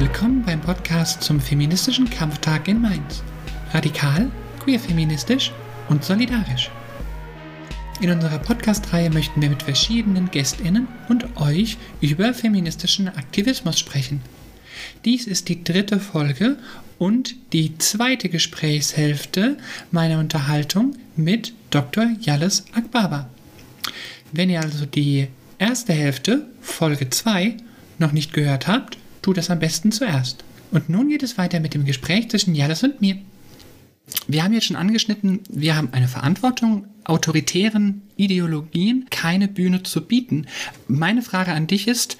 [0.00, 3.22] Willkommen beim Podcast zum feministischen Kampftag in Mainz.
[3.74, 4.30] Radikal,
[4.64, 5.52] queer-feministisch
[5.90, 6.70] und solidarisch.
[8.00, 14.22] In unserer Podcast-Reihe möchten wir mit verschiedenen GästInnen und euch über feministischen Aktivismus sprechen.
[15.04, 16.56] Dies ist die dritte Folge
[16.98, 19.58] und die zweite Gesprächshälfte
[19.90, 22.06] meiner Unterhaltung mit Dr.
[22.22, 23.28] Jalles Akbaba.
[24.32, 27.58] Wenn ihr also die erste Hälfte, Folge 2,
[27.98, 30.44] noch nicht gehört habt, tut das am besten zuerst.
[30.70, 33.18] Und nun geht es weiter mit dem Gespräch zwischen Jalles und mir.
[34.26, 40.46] Wir haben jetzt schon angeschnitten, wir haben eine Verantwortung, autoritären Ideologien keine Bühne zu bieten.
[40.88, 42.16] Meine Frage an dich ist,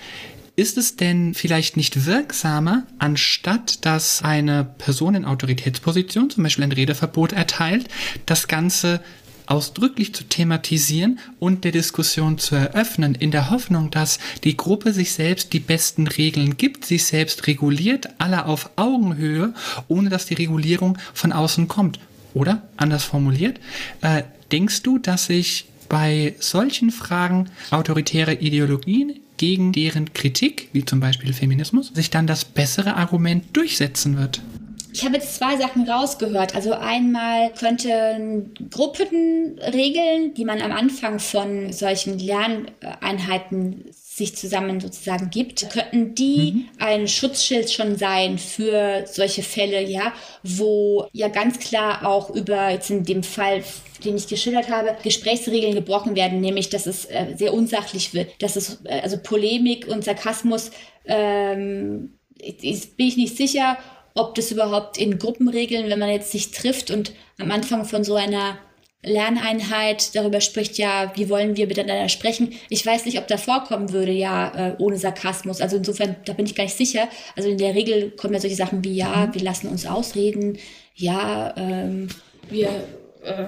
[0.57, 6.73] ist es denn vielleicht nicht wirksamer, anstatt dass eine Person in Autoritätsposition zum Beispiel ein
[6.73, 7.89] Redeverbot erteilt,
[8.27, 9.01] das Ganze
[9.51, 15.13] ausdrücklich zu thematisieren und der Diskussion zu eröffnen, in der Hoffnung, dass die Gruppe sich
[15.13, 19.53] selbst die besten Regeln gibt, sich selbst reguliert, alle auf Augenhöhe,
[19.89, 21.99] ohne dass die Regulierung von außen kommt.
[22.33, 23.59] Oder, anders formuliert,
[24.03, 31.01] äh, denkst du, dass sich bei solchen Fragen autoritäre Ideologien gegen deren Kritik, wie zum
[31.01, 34.41] Beispiel Feminismus, sich dann das bessere Argument durchsetzen wird?
[34.93, 36.55] Ich habe jetzt zwei Sachen rausgehört.
[36.55, 45.71] Also einmal könnten Gruppenregeln, die man am Anfang von solchen Lerneinheiten sich zusammen sozusagen gibt,
[45.71, 46.69] könnten die mhm.
[46.79, 52.91] ein Schutzschild schon sein für solche Fälle, ja, wo ja ganz klar auch über jetzt
[52.91, 53.63] in dem Fall
[54.05, 58.57] den ich geschildert habe, Gesprächsregeln gebrochen werden, nämlich dass es äh, sehr unsachlich wird, dass
[58.57, 60.71] es äh, also Polemik und Sarkasmus
[61.05, 63.77] ähm, ist, bin ich nicht sicher,
[64.21, 68.15] ob das überhaupt in Gruppenregeln, wenn man jetzt sich trifft und am Anfang von so
[68.15, 68.59] einer
[69.03, 72.53] Lerneinheit darüber spricht, ja, wie wollen wir miteinander sprechen.
[72.69, 75.63] Ich weiß nicht, ob da vorkommen würde, ja, äh, ohne Sarkasmus.
[75.63, 77.09] Also insofern, da bin ich gar nicht sicher.
[77.35, 79.35] Also in der Regel kommen ja solche Sachen wie, ja, mhm.
[79.35, 80.59] wir lassen uns ausreden,
[80.95, 82.09] ja, ähm,
[82.51, 82.69] wir
[83.25, 83.47] äh,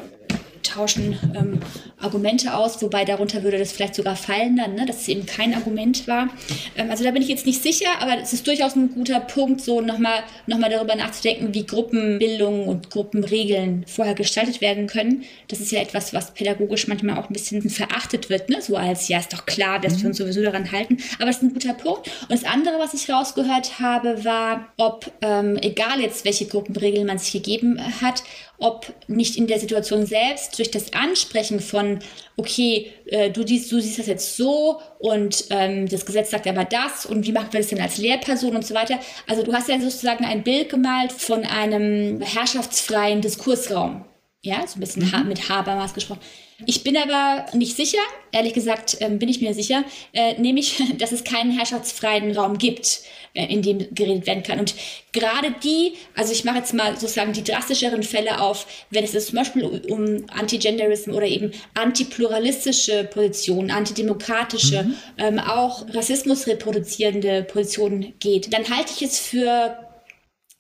[0.63, 1.61] tauschen ähm,
[1.99, 5.55] Argumente aus, wobei darunter würde das vielleicht sogar fallen dann, ne, dass es eben kein
[5.55, 6.29] Argument war.
[6.77, 9.61] Ähm, also da bin ich jetzt nicht sicher, aber es ist durchaus ein guter Punkt,
[9.61, 15.25] so nochmal noch mal darüber nachzudenken, wie Gruppenbildung und Gruppenregeln vorher gestaltet werden können.
[15.49, 18.61] Das ist ja etwas, was pädagogisch manchmal auch ein bisschen verachtet wird, ne?
[18.61, 20.99] so als, ja, ist doch klar, dass wir uns sowieso daran halten.
[21.19, 22.09] Aber es ist ein guter Punkt.
[22.23, 27.19] Und das andere, was ich rausgehört habe, war, ob, ähm, egal jetzt, welche Gruppenregeln man
[27.19, 28.23] sich gegeben hat,
[28.63, 31.99] ob nicht in der Situation selbst durch das Ansprechen von,
[32.37, 36.65] okay, äh, du, siehst, du siehst das jetzt so und ähm, das Gesetz sagt aber
[36.65, 38.99] das und wie machen wir das denn als Lehrperson und so weiter.
[39.27, 44.05] Also du hast ja sozusagen ein Bild gemalt von einem herrschaftsfreien Diskursraum.
[44.45, 45.29] Ja, so ein bisschen mhm.
[45.29, 46.19] mit Habermas gesprochen.
[46.67, 47.99] Ich bin aber nicht sicher,
[48.33, 53.03] ehrlich gesagt ähm, bin ich mir sicher, äh, nämlich, dass es keinen herrschaftsfreien Raum gibt,
[53.35, 54.59] äh, in dem geredet werden kann.
[54.59, 54.75] Und
[55.13, 59.37] gerade die, also ich mache jetzt mal sozusagen die drastischeren Fälle auf, wenn es zum
[59.37, 64.95] Beispiel um Anti-Genderism oder eben antipluralistische Positionen, antidemokratische, mhm.
[65.19, 69.92] ähm, auch Rassismus reproduzierende Positionen geht, dann halte ich es für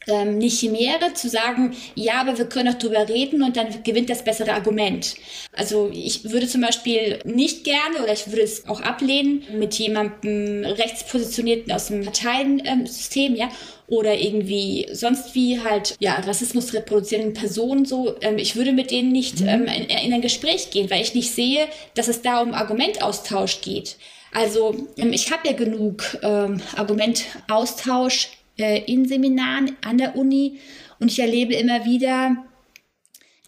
[0.07, 4.11] ähm, nicht Chimäre zu sagen, ja, aber wir können auch drüber reden und dann gewinnt
[4.11, 5.15] das bessere Argument.
[5.53, 10.65] Also ich würde zum Beispiel nicht gerne oder ich würde es auch ablehnen mit jemandem
[10.65, 13.49] rechtspositionierten aus dem Parteiensystem, ja,
[13.93, 18.17] oder irgendwie sonst wie halt ja Rassismus reproduzierenden Personen so.
[18.23, 19.49] Ähm, ich würde mit denen nicht mhm.
[19.49, 23.61] ähm, in, in ein Gespräch gehen, weil ich nicht sehe, dass es da um Argumentaustausch
[23.61, 23.97] geht.
[24.33, 30.59] Also ähm, ich habe ja genug ähm, Argumentaustausch äh, in Seminaren an der Uni.
[30.99, 32.37] Und ich erlebe immer wieder,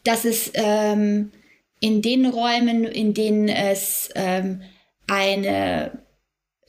[0.05, 1.31] dass es ähm,
[1.81, 4.63] in den Räumen, in denen es ähm,
[5.07, 5.99] eine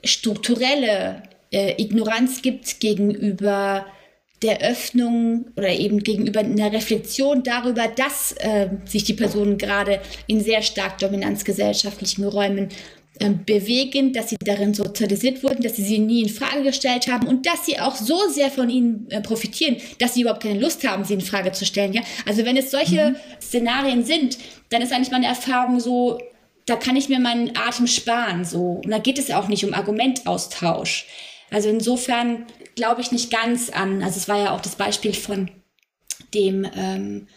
[0.03, 3.85] strukturelle äh, Ignoranz gibt gegenüber
[4.41, 10.41] der Öffnung oder eben gegenüber einer Reflexion darüber, dass äh, sich die Personen gerade in
[10.41, 12.69] sehr stark dominanzgesellschaftlichen Räumen
[13.45, 17.45] bewegen, dass sie darin sozialisiert wurden, dass sie sie nie in Frage gestellt haben und
[17.45, 21.05] dass sie auch so sehr von ihnen äh, profitieren, dass sie überhaupt keine Lust haben,
[21.05, 21.93] sie in Frage zu stellen.
[21.93, 22.01] Ja?
[22.25, 23.15] Also wenn es solche mhm.
[23.41, 24.37] Szenarien sind,
[24.69, 26.19] dann ist eigentlich meine Erfahrung so,
[26.65, 28.43] da kann ich mir meinen Atem sparen.
[28.43, 28.81] So.
[28.83, 31.05] Und da geht es auch nicht um Argumentaustausch.
[31.51, 32.45] Also insofern
[32.75, 35.49] glaube ich nicht ganz an, also es war ja auch das Beispiel von
[36.33, 37.27] dem, ähm,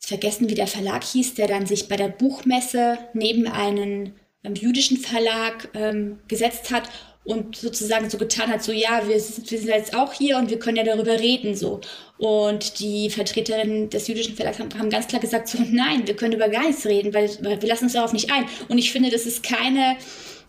[0.00, 4.96] vergessen wie der Verlag hieß, der dann sich bei der Buchmesse neben einen ähm, jüdischen
[4.96, 6.88] Verlag ähm, gesetzt hat
[7.24, 10.58] und sozusagen so getan hat, so ja, wir, wir sind jetzt auch hier und wir
[10.58, 11.80] können ja darüber reden so.
[12.16, 16.32] Und die Vertreterinnen des jüdischen Verlags haben, haben ganz klar gesagt, so nein, wir können
[16.32, 18.46] über gar nichts reden, weil, weil wir lassen uns darauf nicht ein.
[18.68, 19.96] Und ich finde, das ist keine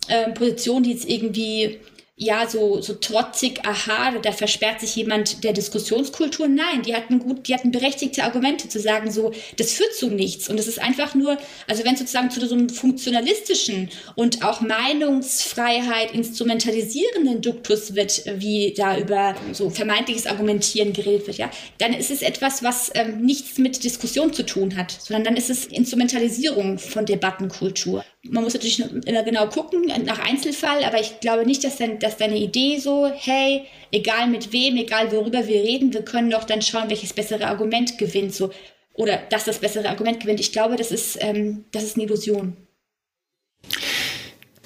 [0.07, 1.79] äh, Position, die jetzt irgendwie
[2.21, 6.49] ja, so, so trotzig, aha, da versperrt sich jemand der Diskussionskultur.
[6.49, 10.49] Nein, die hatten gut, die hatten berechtigte Argumente zu sagen, so, das führt zu nichts.
[10.49, 16.11] Und es ist einfach nur, also wenn sozusagen zu so einem funktionalistischen und auch Meinungsfreiheit
[16.11, 22.21] instrumentalisierenden Duktus wird, wie da über so vermeintliches Argumentieren geredet wird, ja, dann ist es
[22.21, 27.05] etwas, was ähm, nichts mit Diskussion zu tun hat, sondern dann ist es Instrumentalisierung von
[27.05, 28.03] Debattenkultur.
[28.23, 32.17] Man muss natürlich immer genau gucken nach Einzelfall, aber ich glaube nicht, dass, dann, dass
[32.17, 36.61] deine Idee so, hey, egal mit wem, egal worüber wir reden, wir können doch dann
[36.61, 38.51] schauen, welches bessere Argument gewinnt, so
[38.93, 40.41] oder dass das bessere Argument gewinnt.
[40.41, 42.57] Ich glaube, das ist, ähm, das ist eine Illusion.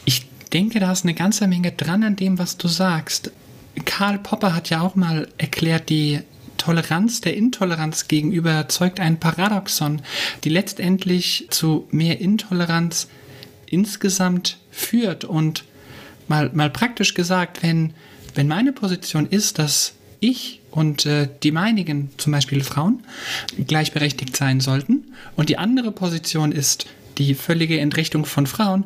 [0.05, 3.31] Ich denke, da ist eine ganze Menge dran an dem, was du sagst.
[3.85, 6.21] Karl Popper hat ja auch mal erklärt, die
[6.57, 10.01] Toleranz der Intoleranz gegenüber erzeugt ein Paradoxon,
[10.43, 13.09] die letztendlich zu mehr Intoleranz
[13.73, 15.25] insgesamt führt.
[15.25, 15.65] Und
[16.27, 17.93] mal, mal praktisch gesagt, wenn,
[18.35, 23.03] wenn meine Position ist, dass ich und äh, die meinigen, zum Beispiel Frauen,
[23.67, 25.05] gleichberechtigt sein sollten,
[25.35, 26.87] und die andere Position ist
[27.17, 28.85] die völlige Entrechtung von Frauen,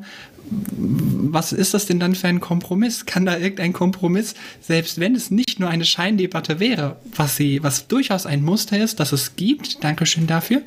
[0.49, 3.05] was ist das denn dann für ein Kompromiss?
[3.05, 7.87] Kann da irgendein Kompromiss, selbst wenn es nicht nur eine Scheindebatte wäre, was sie, was
[7.87, 10.61] durchaus ein Muster ist, dass es gibt, Dankeschön dafür,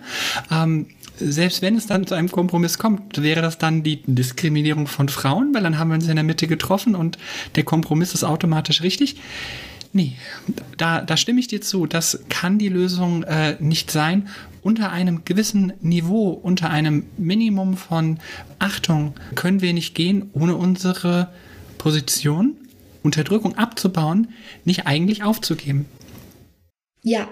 [0.51, 0.87] ähm,
[1.21, 5.55] selbst wenn es dann zu einem Kompromiss kommt, wäre das dann die Diskriminierung von Frauen,
[5.55, 7.19] weil dann haben wir uns in der Mitte getroffen und
[7.55, 9.17] der Kompromiss ist automatisch richtig.
[9.93, 10.13] Nee,
[10.77, 11.87] da, da stimme ich dir zu.
[11.87, 14.29] Das kann die Lösung äh, nicht sein.
[14.63, 18.19] Unter einem gewissen Niveau, unter einem Minimum von
[18.59, 21.33] Achtung können wir nicht gehen, ohne unsere
[21.79, 22.57] Position,
[23.03, 24.29] Unterdrückung abzubauen,
[24.65, 25.87] nicht eigentlich aufzugeben.
[27.03, 27.29] Ja,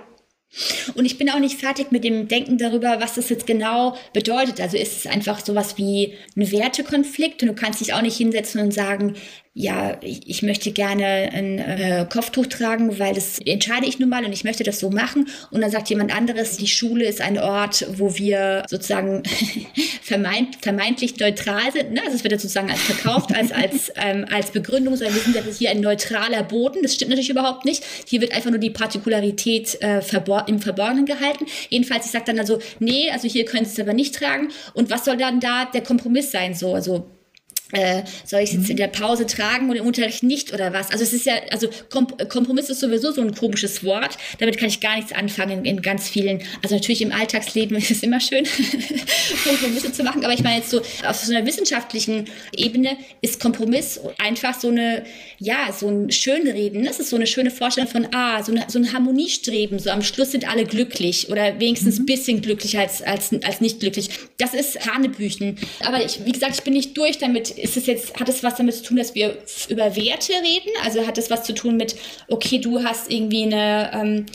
[0.95, 4.61] und ich bin auch nicht fertig mit dem Denken darüber, was das jetzt genau bedeutet.
[4.61, 8.61] Also ist es einfach sowas wie ein Wertekonflikt und du kannst dich auch nicht hinsetzen
[8.62, 9.15] und sagen,
[9.61, 14.25] ja, ich, ich möchte gerne ein äh, Kopftuch tragen, weil das entscheide ich nun mal
[14.25, 15.27] und ich möchte das so machen.
[15.51, 19.25] Und dann sagt jemand anderes, die Schule ist ein Ort, wo wir sozusagen
[20.03, 21.93] vermeint, vermeintlich neutral sind.
[21.93, 22.03] Ne?
[22.05, 25.35] Also es wird jetzt sozusagen als verkauft, als, als, ähm, als Begründung, sondern wir sind
[25.35, 26.79] jetzt hier ein neutraler Boden.
[26.83, 27.83] Das stimmt natürlich überhaupt nicht.
[28.07, 31.47] Hier wird einfach nur die Partikularität äh, verbor im Verborgenen gehalten.
[31.69, 34.51] Jedenfalls, ich sage dann also, nee, also hier können Sie es aber nicht tragen.
[34.75, 36.55] Und was soll dann da der Kompromiss sein?
[36.55, 37.11] So, also
[37.73, 40.91] äh, soll ich es jetzt in der Pause tragen und im Unterricht nicht oder was?
[40.91, 41.69] Also es ist ja, also
[42.29, 44.17] Kompromiss ist sowieso so ein komisches Wort.
[44.38, 46.43] Damit kann ich gar nichts anfangen in, in ganz vielen.
[46.62, 48.44] Also natürlich im Alltagsleben ist es immer schön,
[49.44, 50.25] Kompromisse zu machen.
[50.25, 52.25] Aber ich meine jetzt so auf so einer wissenschaftlichen
[52.56, 55.05] Ebene ist Kompromiss einfach so eine,
[55.38, 56.85] ja, so ein Schönreden.
[56.85, 59.79] Das ist so eine schöne Vorstellung von, ah, so, eine, so ein Harmoniestreben.
[59.79, 62.06] So am Schluss sind alle glücklich oder wenigstens ein mhm.
[62.06, 64.09] bisschen glücklicher als, als, als nicht glücklich.
[64.38, 65.59] Das ist Hanebüchen.
[65.85, 68.57] Aber ich, wie gesagt, ich bin nicht durch damit ist es jetzt, hat es was
[68.57, 69.39] damit zu tun, dass wir
[69.69, 70.71] über Werte reden?
[70.85, 71.97] Also hat es was zu tun mit,
[72.29, 74.27] okay, du hast irgendwie eine, ähm,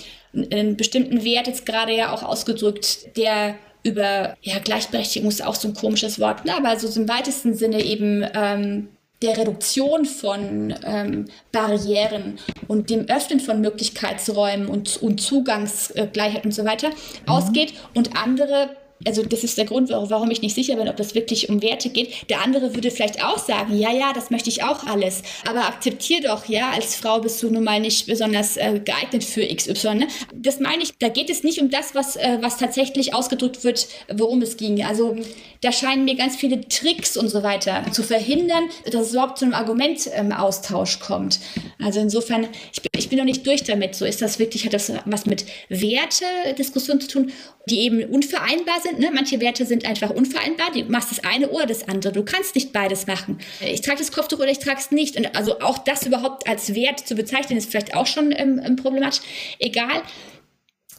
[0.51, 5.67] einen bestimmten Wert jetzt gerade ja auch ausgedrückt, der über, ja, Gleichberechtigung ist auch so
[5.67, 6.55] ein komisches Wort, ne?
[6.55, 8.87] aber so im weitesten Sinne eben ähm,
[9.21, 16.65] der Reduktion von ähm, Barrieren und dem Öffnen von Möglichkeitsräumen und, und Zugangsgleichheit und so
[16.65, 16.95] weiter mhm.
[17.27, 21.15] ausgeht und andere also das ist der Grund, warum ich nicht sicher bin, ob das
[21.15, 22.29] wirklich um Werte geht.
[22.29, 25.23] Der andere würde vielleicht auch sagen, ja, ja, das möchte ich auch alles.
[25.47, 29.45] Aber akzeptier doch, ja, als Frau bist du nun mal nicht besonders äh, geeignet für
[29.45, 29.95] XY.
[29.95, 30.07] Ne?
[30.33, 33.87] Das meine ich, da geht es nicht um das, was, äh, was tatsächlich ausgedrückt wird,
[34.13, 34.83] worum es ging.
[34.83, 35.15] Also
[35.61, 39.45] da scheinen mir ganz viele Tricks und so weiter zu verhindern, dass es überhaupt zu
[39.45, 41.39] einem Argumentaustausch ähm, kommt.
[41.81, 43.95] Also insofern, ich bin, ich bin noch nicht durch damit.
[43.95, 47.31] So ist das wirklich, hat das was mit Wertediskussion zu tun,
[47.69, 48.92] die eben unvereinbar sind.
[48.99, 49.11] Ne?
[49.13, 50.71] Manche Werte sind einfach unvereinbar.
[50.73, 52.13] Du machst das eine oder das andere.
[52.13, 53.39] Du kannst nicht beides machen.
[53.61, 55.15] Ich trage das Kopftuch oder ich trage es nicht.
[55.15, 59.21] Und also auch das überhaupt als Wert zu bezeichnen, ist vielleicht auch schon ähm, problematisch.
[59.59, 60.03] Egal.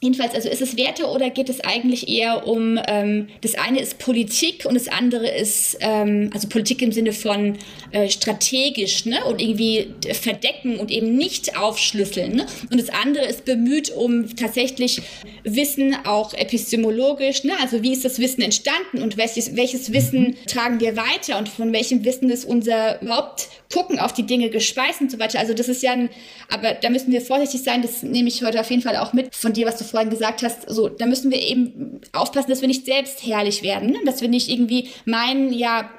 [0.00, 3.98] Jedenfalls, also ist es Werte oder geht es eigentlich eher um, ähm, das eine ist
[3.98, 7.56] Politik und das andere ist, ähm, also Politik im Sinne von
[7.90, 9.24] äh, strategisch ne?
[9.24, 12.36] und irgendwie verdecken und eben nicht aufschlüsseln.
[12.36, 12.46] Ne?
[12.70, 15.00] Und das andere ist bemüht um tatsächlich
[15.44, 17.52] Wissen auch epistemologisch, ne?
[17.60, 21.72] also wie ist das Wissen entstanden und welches, welches Wissen tragen wir weiter und von
[21.72, 25.40] welchem Wissen ist unser überhaupt Gucken auf die Dinge gespeist und so weiter.
[25.40, 26.08] Also das ist ja ein,
[26.48, 29.34] aber da müssen wir vorsichtig sein, das nehme ich heute auf jeden Fall auch mit
[29.34, 32.69] von dir, was du vorhin gesagt hast, so, da müssen wir eben aufpassen, dass wir
[32.69, 33.99] nicht selbst herrlich werden, ne?
[34.05, 35.91] dass wir nicht irgendwie meinen, ja,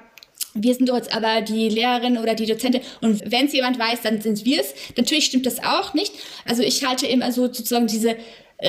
[0.54, 4.22] wir sind dort aber die Lehrerin oder die Dozentin und wenn es jemand weiß, dann
[4.22, 4.74] sind wir es.
[4.96, 6.14] Natürlich stimmt das auch nicht.
[6.46, 8.16] Also ich halte immer so sozusagen diese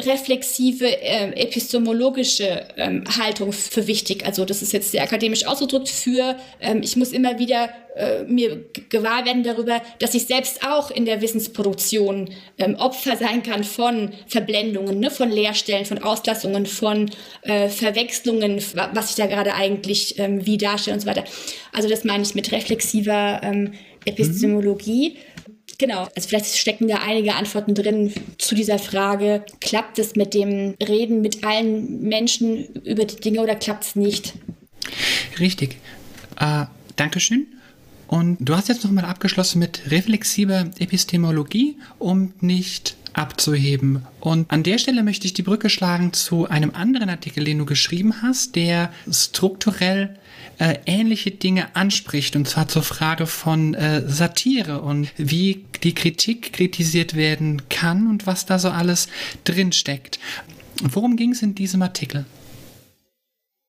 [0.05, 4.25] reflexive äh, epistemologische ähm, Haltung für wichtig.
[4.27, 8.65] Also das ist jetzt sehr akademisch ausgedrückt für, ähm, ich muss immer wieder äh, mir
[8.91, 14.13] gewahr werden darüber, dass ich selbst auch in der Wissensproduktion ähm, Opfer sein kann von
[14.27, 17.11] Verblendungen, ne, von Leerstellen, von Auslassungen, von
[17.43, 18.63] äh, Verwechslungen,
[18.93, 21.25] was ich da gerade eigentlich ähm, wie darstelle und so weiter.
[21.73, 23.73] Also das meine ich mit reflexiver ähm,
[24.05, 25.11] Epistemologie.
[25.11, 25.36] Mhm.
[25.79, 30.75] Genau, also vielleicht stecken da einige Antworten drin zu dieser Frage, klappt es mit dem
[30.83, 34.35] Reden mit allen Menschen über die Dinge oder klappt es nicht?
[35.39, 35.77] Richtig.
[36.39, 36.65] Äh,
[36.97, 37.47] Dankeschön.
[38.07, 44.07] Und du hast jetzt nochmal abgeschlossen mit reflexiver Epistemologie, um nicht abzuheben.
[44.21, 47.65] Und an der Stelle möchte ich die Brücke schlagen zu einem anderen Artikel, den du
[47.65, 50.19] geschrieben hast, der strukturell
[50.59, 56.53] äh, ähnliche Dinge anspricht, und zwar zur Frage von äh, Satire und wie die Kritik
[56.53, 59.09] kritisiert werden kann und was da so alles
[59.45, 60.19] drinsteckt.
[60.83, 62.27] Worum ging es in diesem Artikel?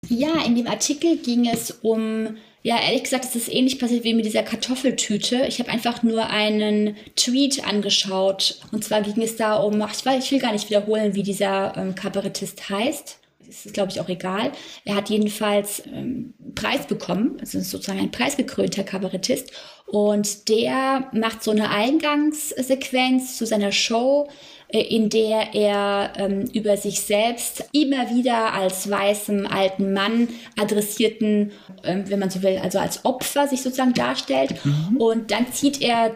[0.09, 4.13] Ja, in dem Artikel ging es um ja, ehrlich gesagt, es ist ähnlich passiert wie
[4.13, 5.45] mit dieser Kartoffeltüte.
[5.47, 8.59] Ich habe einfach nur einen Tweet angeschaut.
[8.73, 11.77] Und zwar ging es da um, ich, weiß, ich will gar nicht wiederholen, wie dieser
[11.77, 14.51] ähm, Kabarettist heißt ist glaube ich auch egal.
[14.83, 19.51] Er hat jedenfalls ähm, Preis bekommen, also sozusagen ein preisgekrönter Kabarettist.
[19.85, 24.27] Und der macht so eine Eingangssequenz zu seiner Show,
[24.69, 30.27] in der er ähm, über sich selbst immer wieder als weißem alten Mann
[30.59, 34.53] adressierten, ähm, wenn man so will, also als Opfer sich sozusagen darstellt.
[34.65, 34.97] Mhm.
[34.97, 36.15] Und dann zieht er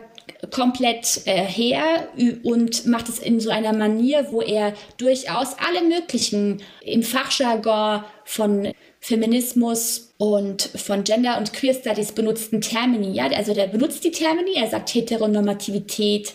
[0.49, 2.09] komplett äh, her
[2.43, 8.73] und macht es in so einer Manier, wo er durchaus alle möglichen im Fachjargon von
[8.99, 13.13] Feminismus und von Gender und Queer Studies benutzten Termini.
[13.13, 13.29] Ja?
[13.31, 16.33] Also der benutzt die Termini, er sagt Heteronormativität,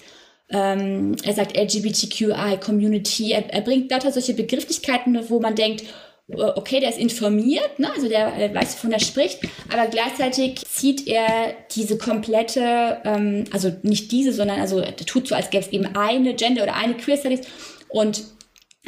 [0.51, 5.85] ähm, er sagt LGBTQI Community, er, er bringt lauter solche Begrifflichkeiten, wo man denkt,
[6.29, 7.91] äh, okay, der ist informiert, ne?
[7.93, 9.41] also der, der weiß, wovon er spricht,
[9.73, 15.35] aber gleichzeitig zieht er diese komplette, ähm, also nicht diese, sondern also er tut so,
[15.35, 17.41] als gäbe es eben eine Gender oder eine Queer Studies
[17.89, 18.23] und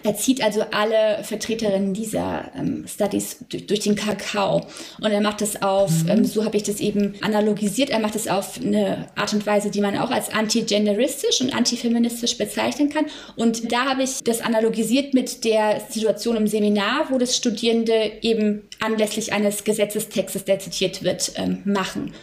[0.05, 4.67] er zieht also alle Vertreterinnen dieser ähm, Studies durch, durch, den Kakao.
[5.01, 6.09] Und er macht das auf, mhm.
[6.09, 9.71] ähm, so habe ich das eben analogisiert, er macht das auf eine Art und Weise,
[9.71, 13.07] die man auch als antigenderistisch und antifeministisch bezeichnen kann.
[13.37, 18.63] Und da habe ich das analogisiert mit der Situation im Seminar, wo das Studierende eben
[18.81, 22.15] anlässlich eines Gesetzestextes, der zitiert wird, ähm, machen.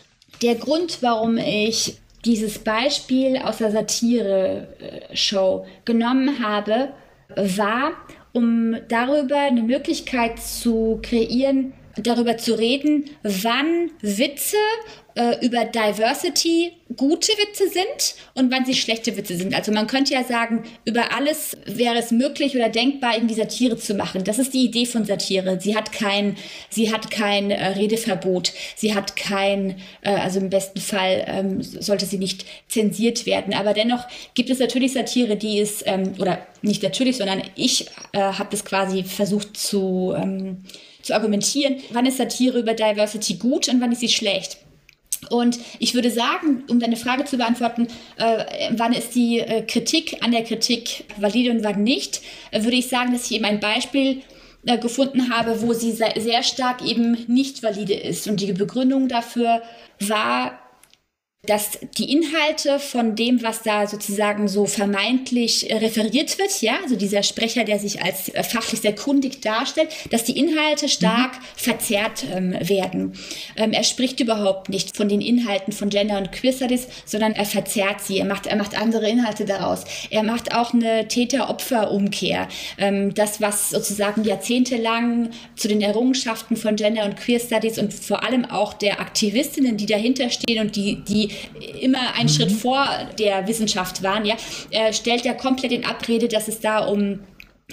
[0.42, 6.90] Der Grund, warum ich dieses Beispiel aus der Satire-Show genommen habe,
[7.36, 7.94] war,
[8.34, 14.58] um darüber eine Möglichkeit zu kreieren, darüber zu reden, wann Witze
[15.16, 19.56] äh, über Diversity gute Witze sind und wann sie schlechte Witze sind.
[19.56, 23.96] Also man könnte ja sagen, über alles wäre es möglich oder denkbar, irgendwie Satire zu
[23.96, 24.24] machen.
[24.24, 25.60] Das ist die Idee von Satire.
[25.60, 26.36] Sie hat kein,
[26.70, 28.54] sie hat kein äh, Redeverbot.
[28.76, 33.54] Sie hat kein, äh, also im besten Fall ähm, sollte sie nicht zensiert werden.
[33.54, 34.06] Aber dennoch
[34.36, 38.64] gibt es natürlich Satire, die ist, ähm, oder nicht natürlich, sondern ich äh, habe das
[38.64, 40.66] quasi versucht zu, ähm,
[41.02, 41.78] zu argumentieren.
[41.92, 44.58] Wann ist Satire über Diversity gut und wann ist sie schlecht?
[45.30, 50.18] Und ich würde sagen, um deine Frage zu beantworten, äh, wann ist die äh, Kritik
[50.22, 53.60] an der Kritik valide und wann nicht, äh, würde ich sagen, dass ich eben ein
[53.60, 54.22] Beispiel
[54.66, 58.28] äh, gefunden habe, wo sie sehr, sehr stark eben nicht valide ist.
[58.28, 59.62] Und die Begründung dafür
[60.00, 60.60] war,
[61.48, 66.96] dass die Inhalte von dem, was da sozusagen so vermeintlich äh, referiert wird, ja, also
[66.96, 71.44] dieser Sprecher, der sich als äh, fachlich sehr kundig darstellt, dass die Inhalte stark mhm.
[71.56, 73.14] verzerrt ähm, werden.
[73.56, 77.46] Ähm, er spricht überhaupt nicht von den Inhalten von Gender und Queer Studies, sondern er
[77.46, 78.20] verzerrt sie.
[78.20, 79.84] Er macht, er macht andere Inhalte daraus.
[80.10, 82.48] Er macht auch eine Täter-Opfer-Umkehr.
[82.78, 88.24] Ähm, das, was sozusagen jahrzehntelang zu den Errungenschaften von Gender und Queer Studies und vor
[88.24, 91.30] allem auch der Aktivistinnen, die dahinter stehen und die, die
[91.82, 92.34] immer einen mhm.
[92.34, 92.88] Schritt vor
[93.20, 94.36] der Wissenschaft waren, ja,
[94.72, 97.20] er stellt ja komplett in Abrede, dass es da um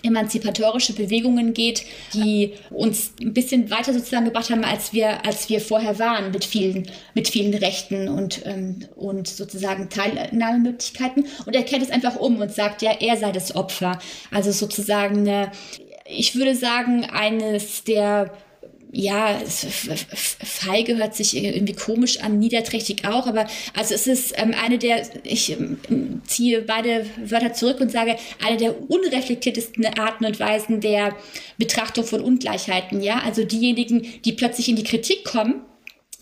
[0.03, 5.61] emanzipatorische Bewegungen geht, die uns ein bisschen weiter sozusagen gebracht haben, als wir, als wir
[5.61, 11.27] vorher waren, mit vielen, mit vielen Rechten und, ähm, und sozusagen Teilnahmemöglichkeiten.
[11.45, 13.99] Und er kehrt es einfach um und sagt, ja, er sei das Opfer.
[14.31, 15.53] Also sozusagen eine,
[16.07, 18.33] ich würde sagen, eines der
[18.95, 24.77] ja, feige hört sich irgendwie komisch an, niederträchtig auch, aber also es ist ähm, eine
[24.77, 30.83] der, ich ähm, ziehe beide Wörter zurück und sage, eine der unreflektiertesten Arten und Weisen
[30.83, 31.17] der
[31.57, 35.63] Betrachtung von Ungleichheiten, ja, also diejenigen, die plötzlich in die Kritik kommen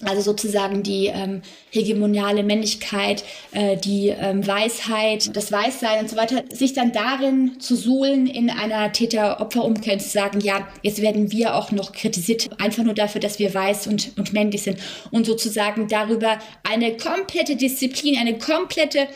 [0.03, 6.43] Also sozusagen die ähm, hegemoniale Männlichkeit, äh, die ähm, Weisheit, das Weißsein und so weiter,
[6.51, 11.71] sich dann darin zu suhlen in einer Täter-Opfer-Umkehr zu sagen, ja, jetzt werden wir auch
[11.71, 14.79] noch kritisiert, einfach nur dafür, dass wir weiß und, und männlich sind.
[15.11, 19.07] Und sozusagen darüber eine komplette Disziplin, eine komplette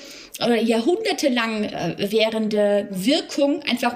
[0.40, 3.94] jahrhundertelang äh, währende Wirkung einfach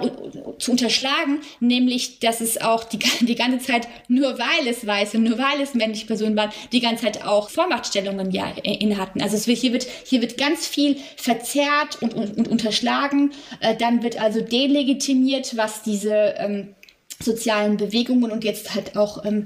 [0.57, 5.37] zu unterschlagen, nämlich, dass es auch die, die ganze Zeit, nur weil es weiße, nur
[5.37, 9.21] weil es männliche Personen waren, die ganze Zeit auch Vormachtstellungen ja inne hatten.
[9.21, 13.31] Also wird, hier, wird, hier wird ganz viel verzerrt und, und, und unterschlagen.
[13.59, 16.75] Äh, dann wird also delegitimiert, was diese ähm,
[17.21, 19.45] sozialen Bewegungen und jetzt halt auch ähm,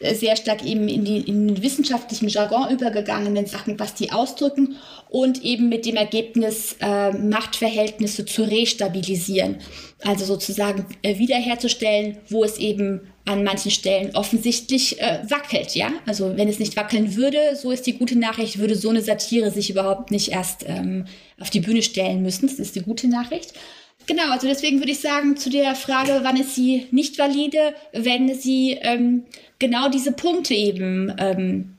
[0.00, 4.76] sehr stark eben in, die, in den wissenschaftlichen Jargon übergegangenen Sachen, was die ausdrücken
[5.08, 9.56] und eben mit dem Ergebnis, äh, Machtverhältnisse zu restabilisieren.
[10.04, 15.90] Also sozusagen äh, wiederherzustellen, wo es eben an manchen Stellen offensichtlich äh, wackelt, ja.
[16.06, 19.50] Also wenn es nicht wackeln würde, so ist die gute Nachricht, würde so eine Satire
[19.50, 21.06] sich überhaupt nicht erst ähm,
[21.40, 22.48] auf die Bühne stellen müssen.
[22.48, 23.52] Das ist die gute Nachricht.
[24.06, 28.34] Genau, also deswegen würde ich sagen, zu der Frage, wann ist sie nicht valide, wenn
[28.34, 29.24] sie ähm,
[29.58, 31.74] genau diese Punkte eben, ähm,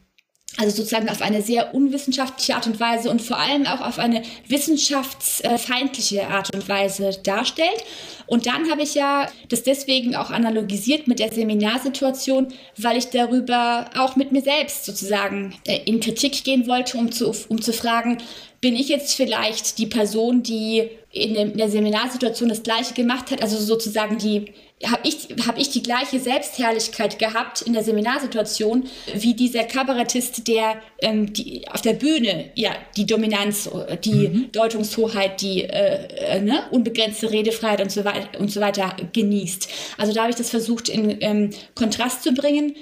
[0.58, 4.24] also sozusagen auf eine sehr unwissenschaftliche Art und Weise und vor allem auch auf eine
[4.48, 7.84] wissenschaftsfeindliche Art und Weise darstellt.
[8.26, 13.90] Und dann habe ich ja das deswegen auch analogisiert mit der Seminarsituation, weil ich darüber
[13.96, 18.18] auch mit mir selbst sozusagen äh, in Kritik gehen wollte, um zu, um zu fragen,
[18.60, 23.58] bin ich jetzt vielleicht die Person, die in der Seminarsituation das Gleiche gemacht hat, also
[23.58, 24.54] sozusagen die
[24.86, 30.82] habe ich, hab ich die gleiche Selbstherrlichkeit gehabt in der Seminarsituation wie dieser Kabarettist, der
[31.00, 33.70] ähm, die, auf der Bühne ja die Dominanz,
[34.06, 34.52] die mhm.
[34.54, 39.68] Deutungshoheit, die äh, äh, ne, unbegrenzte Redefreiheit und so, weiter und so weiter genießt.
[39.98, 42.76] Also da habe ich das versucht in ähm, Kontrast zu bringen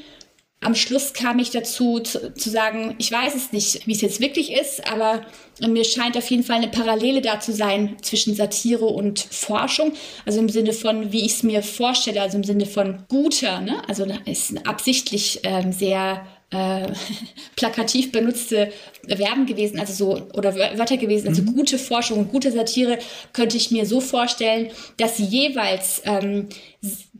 [0.60, 4.20] am Schluss kam ich dazu zu, zu, sagen, ich weiß es nicht, wie es jetzt
[4.20, 5.22] wirklich ist, aber
[5.60, 9.94] mir scheint auf jeden Fall eine Parallele da zu sein zwischen Satire und Forschung.
[10.26, 13.82] Also im Sinne von, wie ich es mir vorstelle, also im Sinne von guter, ne?
[13.88, 16.88] also ist absichtlich ähm, sehr äh,
[17.56, 18.72] plakativ benutzte
[19.08, 21.56] Verben gewesen, also so, oder Wörter gewesen, also mhm.
[21.56, 22.98] gute Forschung und gute Satire
[23.34, 26.50] könnte ich mir so vorstellen, dass sie jeweils ähm,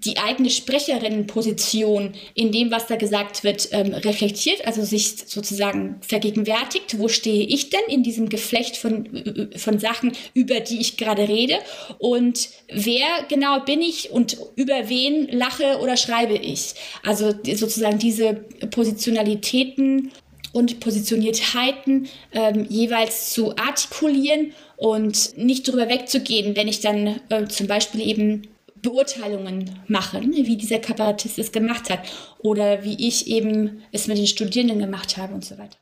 [0.04, 7.00] die eigene Sprecherinnenposition in dem, was da gesagt wird, ähm, reflektiert, also sich sozusagen vergegenwärtigt,
[7.00, 11.56] wo stehe ich denn in diesem Geflecht von, von Sachen, über die ich gerade rede?
[11.98, 16.74] Und wer genau bin ich und über wen lache oder schreibe ich.
[17.04, 18.34] Also sozusagen diese
[18.72, 20.12] Positionalitäten
[20.54, 27.68] und Positioniertheiten ähm, jeweils zu artikulieren und nicht darüber wegzugehen, wenn ich dann äh, zum
[27.68, 28.44] Beispiel eben
[28.82, 32.00] Beurteilungen mache, ne, wie dieser Kabarettist es gemacht hat
[32.40, 35.78] oder wie ich eben es mit den Studierenden gemacht habe und so weiter.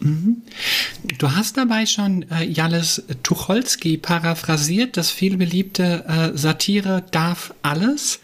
[0.00, 0.42] Mhm.
[1.18, 8.20] Du hast dabei schon äh, Jalles Tucholsky paraphrasiert, das vielbeliebte äh, Satire darf alles,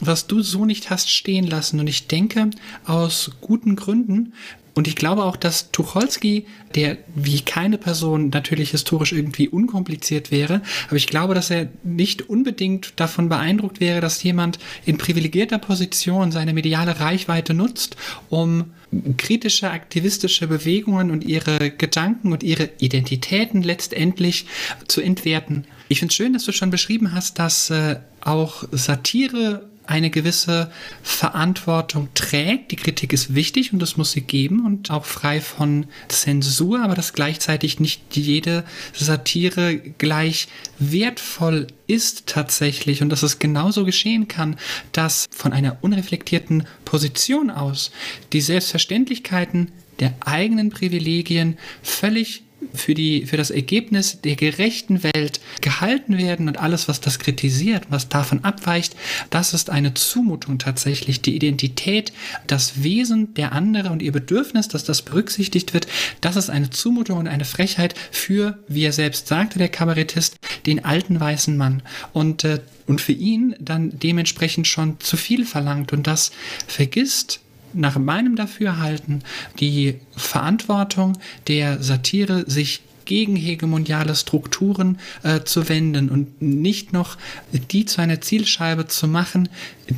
[0.00, 1.80] was du so nicht hast stehen lassen.
[1.80, 2.50] Und ich denke,
[2.86, 4.32] aus guten Gründen,
[4.74, 10.62] und ich glaube auch, dass Tucholsky, der wie keine Person natürlich historisch irgendwie unkompliziert wäre,
[10.86, 16.32] aber ich glaube, dass er nicht unbedingt davon beeindruckt wäre, dass jemand in privilegierter Position
[16.32, 17.96] seine mediale Reichweite nutzt,
[18.30, 18.72] um
[19.18, 24.46] kritische, aktivistische Bewegungen und ihre Gedanken und ihre Identitäten letztendlich
[24.88, 25.64] zu entwerten.
[25.88, 30.72] Ich finde es schön, dass du schon beschrieben hast, dass äh, auch Satire eine gewisse
[31.02, 32.70] Verantwortung trägt.
[32.70, 36.94] Die Kritik ist wichtig und das muss sie geben und auch frei von Zensur, aber
[36.94, 44.56] dass gleichzeitig nicht jede Satire gleich wertvoll ist tatsächlich und dass es genauso geschehen kann,
[44.92, 47.90] dass von einer unreflektierten Position aus
[48.32, 52.44] die Selbstverständlichkeiten der eigenen Privilegien völlig
[52.74, 57.84] für, die, für das Ergebnis der gerechten Welt gehalten werden und alles, was das kritisiert,
[57.90, 58.96] was davon abweicht,
[59.30, 61.22] das ist eine Zumutung tatsächlich.
[61.22, 62.12] Die Identität,
[62.46, 65.86] das Wesen der andere und ihr Bedürfnis, dass das berücksichtigt wird,
[66.20, 70.84] das ist eine Zumutung und eine Frechheit für, wie er selbst sagte, der Kabarettist, den
[70.84, 71.82] alten weißen Mann.
[72.12, 75.92] Und, äh, und für ihn dann dementsprechend schon zu viel verlangt.
[75.92, 76.32] Und das
[76.66, 77.40] vergisst
[77.74, 79.22] nach meinem Dafürhalten
[79.60, 87.18] die Verantwortung der Satire, sich gegen hegemoniale Strukturen äh, zu wenden und nicht noch
[87.52, 89.48] die zu einer Zielscheibe zu machen,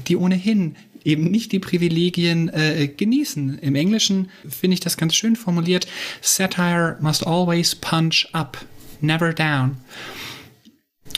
[0.08, 3.58] die ohnehin eben nicht die Privilegien äh, genießen.
[3.58, 5.86] Im Englischen finde ich das ganz schön formuliert.
[6.22, 8.64] Satire must always punch up,
[9.00, 9.76] never down.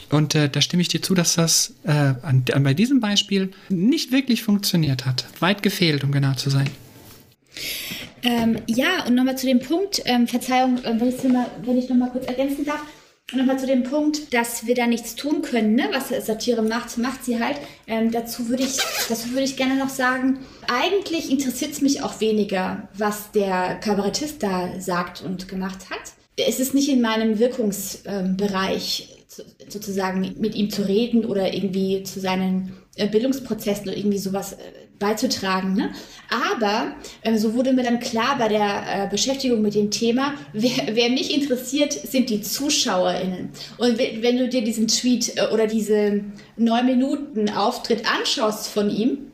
[0.09, 3.51] Und äh, da stimme ich dir zu, dass das äh, an, an, bei diesem Beispiel
[3.69, 5.25] nicht wirklich funktioniert hat.
[5.39, 6.69] Weit gefehlt, um genau zu sein.
[8.23, 11.89] Ähm, ja, und nochmal zu dem Punkt, ähm, Verzeihung, äh, wenn, ich mal, wenn ich
[11.89, 12.81] nochmal kurz ergänzen darf,
[13.33, 15.89] nochmal zu dem Punkt, dass wir da nichts tun können, ne?
[15.91, 17.57] was Satire macht, macht sie halt.
[17.85, 18.77] Ähm, dazu würde ich,
[19.09, 24.41] dazu würde ich gerne noch sagen, eigentlich interessiert es mich auch weniger, was der Kabarettist
[24.41, 25.99] da sagt und gemacht hat.
[26.37, 29.16] Es ist nicht in meinem Wirkungsbereich,
[29.67, 34.57] sozusagen mit ihm zu reden oder irgendwie zu seinen äh, Bildungsprozessen oder irgendwie sowas äh,
[34.99, 35.73] beizutragen.
[35.73, 35.91] Ne?
[36.29, 40.95] Aber äh, so wurde mir dann klar bei der äh, Beschäftigung mit dem Thema, wer,
[40.95, 43.49] wer, mich interessiert, sind die ZuschauerInnen.
[43.77, 46.23] Und wenn du dir diesen Tweet äh, oder diese
[46.55, 49.31] neun Minuten Auftritt anschaust von ihm,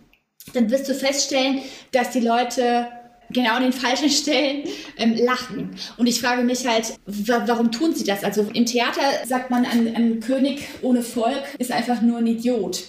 [0.54, 1.60] dann wirst du feststellen,
[1.92, 2.88] dass die Leute
[3.34, 4.64] genau an den falschen Stellen
[4.98, 5.76] ähm, lachen.
[5.98, 8.24] Und ich frage mich halt, warum tun sie das?
[8.24, 12.84] Also im Theater sagt man, ein, ein König ohne Volk ist einfach nur ein Idiot.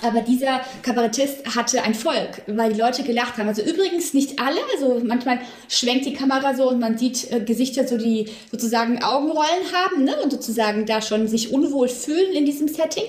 [0.00, 3.48] Aber dieser Kabarettist hatte ein Volk, weil die Leute gelacht haben.
[3.48, 4.60] Also übrigens nicht alle.
[4.74, 9.72] Also manchmal schwenkt die Kamera so und man sieht äh, Gesichter, so die sozusagen Augenrollen
[9.72, 10.14] haben ne?
[10.22, 13.04] und sozusagen da schon sich unwohl fühlen in diesem Setting.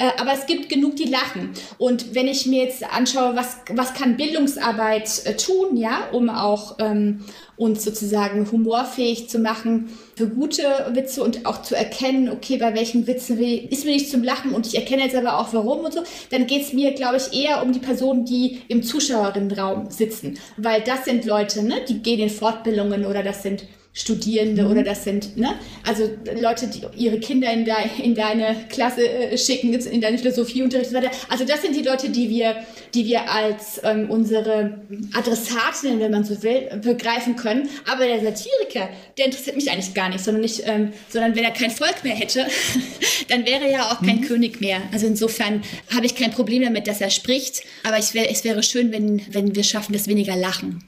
[0.00, 1.50] Äh, aber es gibt genug, die lachen.
[1.76, 6.76] Und wenn ich mir jetzt anschaue, was, was kann Bildungsarbeit äh, tun, ja, um auch
[6.78, 7.20] ähm,
[7.58, 10.62] uns sozusagen humorfähig zu machen für gute
[10.94, 14.66] Witze und auch zu erkennen, okay, bei welchen Witzen ist mir nicht zum Lachen und
[14.66, 17.62] ich erkenne jetzt aber auch warum und so, dann geht es mir, glaube ich, eher
[17.62, 20.38] um die Personen, die im Zuschauerinnenraum sitzen.
[20.56, 24.70] Weil das sind Leute, ne, die gehen in Fortbildungen oder das sind Studierende mhm.
[24.70, 25.58] oder das sind, ne?
[25.84, 26.08] Also
[26.40, 30.96] Leute, die ihre Kinder in, de, in deine Klasse äh, schicken, in deine Philosophieunterricht und
[30.96, 31.16] so weiter.
[31.28, 32.54] Also das sind die Leute, die wir,
[32.94, 34.80] die wir als ähm, unsere
[35.12, 37.68] Adressatinnen, wenn man so will, begreifen können.
[37.90, 41.50] Aber der Satiriker, der interessiert mich eigentlich gar nicht, sondern nicht, ähm, sondern wenn er
[41.50, 42.46] kein Volk mehr hätte,
[43.28, 44.26] dann wäre er ja auch kein mhm.
[44.26, 44.82] König mehr.
[44.92, 47.64] Also insofern habe ich kein Problem damit, dass er spricht.
[47.82, 50.84] Aber ich wär, es wäre schön, wenn, wenn wir schaffen, dass weniger lachen.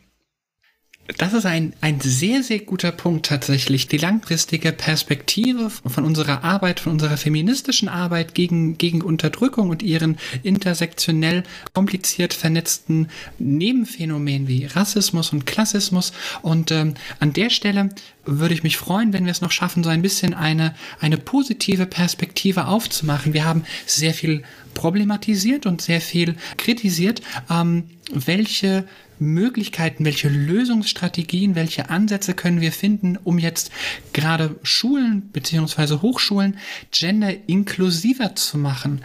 [1.19, 3.89] Das ist ein, ein sehr, sehr guter Punkt tatsächlich.
[3.89, 10.17] Die langfristige Perspektive von unserer Arbeit, von unserer feministischen Arbeit gegen, gegen Unterdrückung und ihren
[10.45, 11.43] intersektionell
[11.75, 13.09] kompliziert vernetzten
[13.41, 16.13] Nebenphänomenen wie Rassismus und Klassismus.
[16.41, 17.89] Und ähm, an der Stelle
[18.25, 21.87] würde ich mich freuen, wenn wir es noch schaffen, so ein bisschen eine, eine positive
[21.87, 23.35] Perspektive aufzumachen.
[23.35, 28.85] Wir haben sehr viel problematisiert und sehr viel kritisiert, ähm, welche
[29.23, 33.71] Möglichkeiten, welche Lösungsstrategien, welche Ansätze können wir finden, um jetzt
[34.13, 36.03] gerade Schulen bzw.
[36.03, 36.59] Hochschulen
[36.91, 39.03] gender inklusiver zu machen?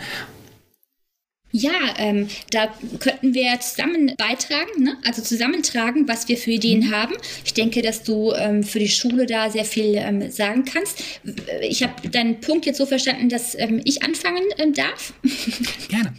[1.57, 4.95] Ja, ähm, da könnten wir zusammen beitragen, ne?
[5.03, 6.91] also zusammentragen, was wir für Ideen mhm.
[6.91, 7.15] haben.
[7.45, 11.01] Ich denke, dass du ähm, für die Schule da sehr viel ähm, sagen kannst.
[11.61, 15.13] Ich habe deinen Punkt jetzt so verstanden, dass ähm, ich anfangen ähm, darf.
[15.89, 16.13] Gerne.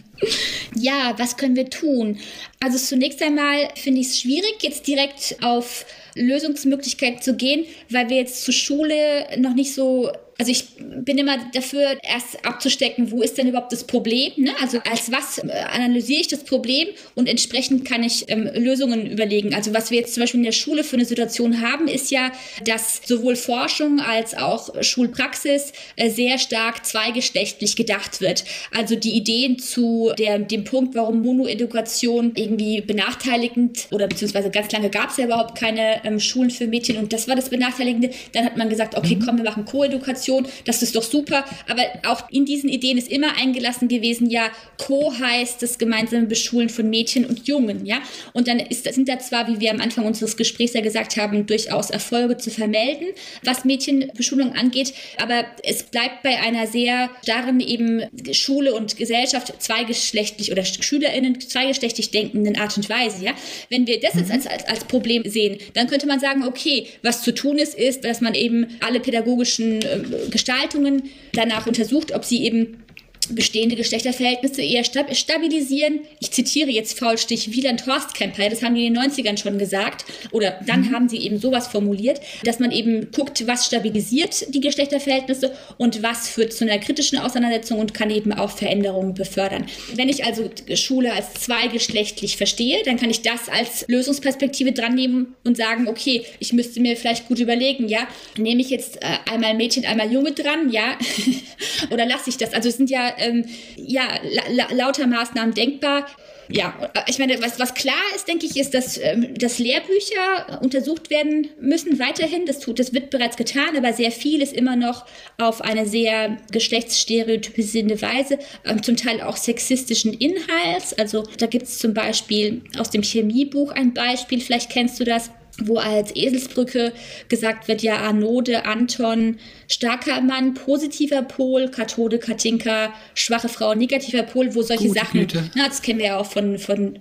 [0.74, 2.18] Ja, was können wir tun?
[2.58, 8.16] Also zunächst einmal finde ich es schwierig, jetzt direkt auf Lösungsmöglichkeiten zu gehen, weil wir
[8.16, 13.38] jetzt zur Schule noch nicht so also ich bin immer dafür, erst abzustecken, wo ist
[13.38, 14.32] denn überhaupt das Problem?
[14.36, 14.52] Ne?
[14.62, 19.52] Also als was äh, analysiere ich das Problem und entsprechend kann ich ähm, Lösungen überlegen.
[19.52, 22.30] Also was wir jetzt zum Beispiel in der Schule für eine Situation haben, ist ja,
[22.64, 28.44] dass sowohl Forschung als auch Schulpraxis äh, sehr stark zweigeschlechtlich gedacht wird.
[28.70, 34.88] Also die Ideen zu der, dem Punkt, warum Monoedukation irgendwie benachteiligend oder beziehungsweise ganz lange
[34.88, 38.10] gab es ja überhaupt keine ähm, Schulen für Mädchen und das war das Benachteiligende.
[38.34, 39.24] Dann hat man gesagt, okay, mhm.
[39.24, 41.44] komm, wir machen Koedukation Kooperation, das ist doch super.
[41.68, 46.68] Aber auch in diesen Ideen ist immer eingelassen gewesen, ja, Co heißt das gemeinsame Beschulen
[46.68, 48.00] von Mädchen und Jungen, ja.
[48.32, 51.46] Und dann ist, sind da zwar, wie wir am Anfang unseres Gesprächs ja gesagt haben,
[51.46, 53.08] durchaus Erfolge zu vermelden,
[53.42, 60.52] was Mädchenbeschulung angeht, aber es bleibt bei einer sehr starren eben Schule und Gesellschaft zweigeschlechtlich
[60.52, 63.32] oder SchülerInnen zweigeschlechtlich denkenden Art und Weise, ja.
[63.70, 64.34] Wenn wir das jetzt mhm.
[64.34, 68.04] als, als, als Problem sehen, dann könnte man sagen, okay, was zu tun ist, ist,
[68.04, 70.00] dass man eben alle pädagogischen äh,
[70.30, 72.82] Gestaltungen danach untersucht, ob sie eben
[73.30, 76.00] bestehende Geschlechterverhältnisse eher stabilisieren.
[76.20, 80.60] Ich zitiere jetzt faulstich Wieland Horstkemper, das haben die in den 90ern schon gesagt, oder
[80.66, 80.94] dann mhm.
[80.94, 86.28] haben sie eben sowas formuliert, dass man eben guckt, was stabilisiert die Geschlechterverhältnisse und was
[86.28, 89.66] führt zu einer kritischen Auseinandersetzung und kann eben auch Veränderungen befördern.
[89.94, 95.34] Wenn ich also Schule als zweigeschlechtlich verstehe, dann kann ich das als Lösungsperspektive dran nehmen
[95.44, 99.54] und sagen, okay, ich müsste mir vielleicht gut überlegen, ja, nehme ich jetzt äh, einmal
[99.54, 100.98] Mädchen, einmal Junge dran, ja,
[101.90, 102.52] oder lasse ich das?
[102.52, 103.44] Also es sind ja ähm,
[103.76, 104.08] ja,
[104.48, 106.06] la lauter Maßnahmen denkbar.
[106.50, 106.74] ja,
[107.06, 111.48] ich meine, was, was klar ist, denke ich, ist, dass, ähm, dass Lehrbücher untersucht werden
[111.60, 112.46] müssen weiterhin.
[112.46, 115.04] Das, tut, das wird bereits getan, aber sehr viel ist immer noch
[115.36, 120.94] auf eine sehr geschlechtsstereotypisierende Weise, ähm, zum Teil auch sexistischen Inhalts.
[120.94, 125.30] Also da gibt es zum Beispiel aus dem Chemiebuch ein Beispiel, vielleicht kennst du das
[125.64, 126.92] wo als Eselsbrücke
[127.28, 134.54] gesagt wird, ja, Anode, Anton, starker Mann, positiver Pol, Kathode, Katinka, schwache Frau, negativer Pol,
[134.54, 136.98] wo solche Gute Sachen, na, das kennen wir ja auch von, von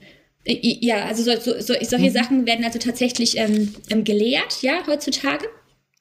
[0.48, 2.13] ja, also so, so, so, solche mhm.
[2.13, 5.46] Sachen werden also tatsächlich ähm, ähm, gelehrt, ja, heutzutage.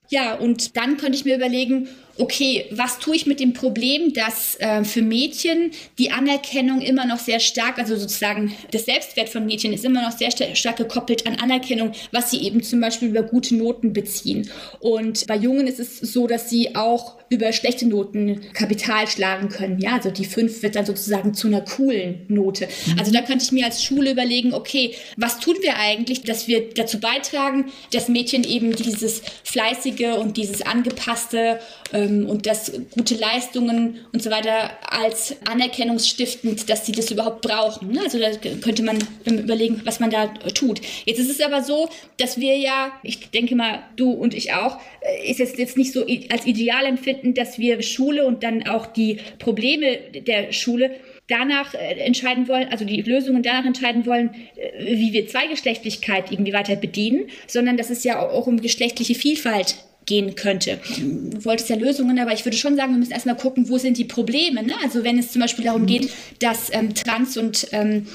[0.08, 4.56] Ja, und dann könnte ich mir überlegen, okay, was tue ich mit dem Problem, dass
[4.56, 9.72] äh, für Mädchen die Anerkennung immer noch sehr stark, also sozusagen das Selbstwert von Mädchen
[9.72, 13.22] ist immer noch sehr st stark gekoppelt an Anerkennung, was sie eben zum Beispiel über
[13.22, 14.50] gute Noten beziehen.
[14.80, 19.80] Und bei Jungen ist es so, dass sie auch über schlechte Noten Kapital schlagen können.
[19.80, 22.68] Ja, also die 5 wird dann sozusagen zu einer coolen Note.
[22.86, 22.98] Mhm.
[22.98, 26.70] Also da könnte ich mir als Schule überlegen, okay, was tun wir eigentlich, dass wir
[26.70, 31.58] dazu beitragen, dass Mädchen eben dieses fleißige und dieses angepasste
[31.92, 37.92] ähm, und dass gute Leistungen und so weiter als anerkennungsstiftend, dass sie das überhaupt brauchen.
[37.92, 38.00] Ne?
[38.02, 40.80] Also da könnte man überlegen, was man da tut.
[41.04, 44.78] Jetzt ist es aber so, dass wir ja, ich denke mal, du und ich auch,
[45.00, 48.86] äh, ist es jetzt nicht so als ideal empfinden, dass wir Schule und dann auch
[48.86, 50.96] die Probleme der Schule
[51.28, 56.52] danach äh, entscheiden wollen, also die Lösungen danach entscheiden wollen, äh, wie wir Zweigeschlechtlichkeit irgendwie
[56.52, 60.78] weiter bedienen, sondern dass es ja auch um geschlechtliche Vielfalt gehen könnte.
[60.98, 63.98] Du wolltest ja Lösungen, aber ich würde schon sagen, wir müssen erstmal gucken, wo sind
[63.98, 64.62] die Probleme.
[64.62, 64.72] Ne?
[64.82, 65.86] Also wenn es zum Beispiel darum mhm.
[65.86, 68.06] geht, dass ähm, Trans und ähm,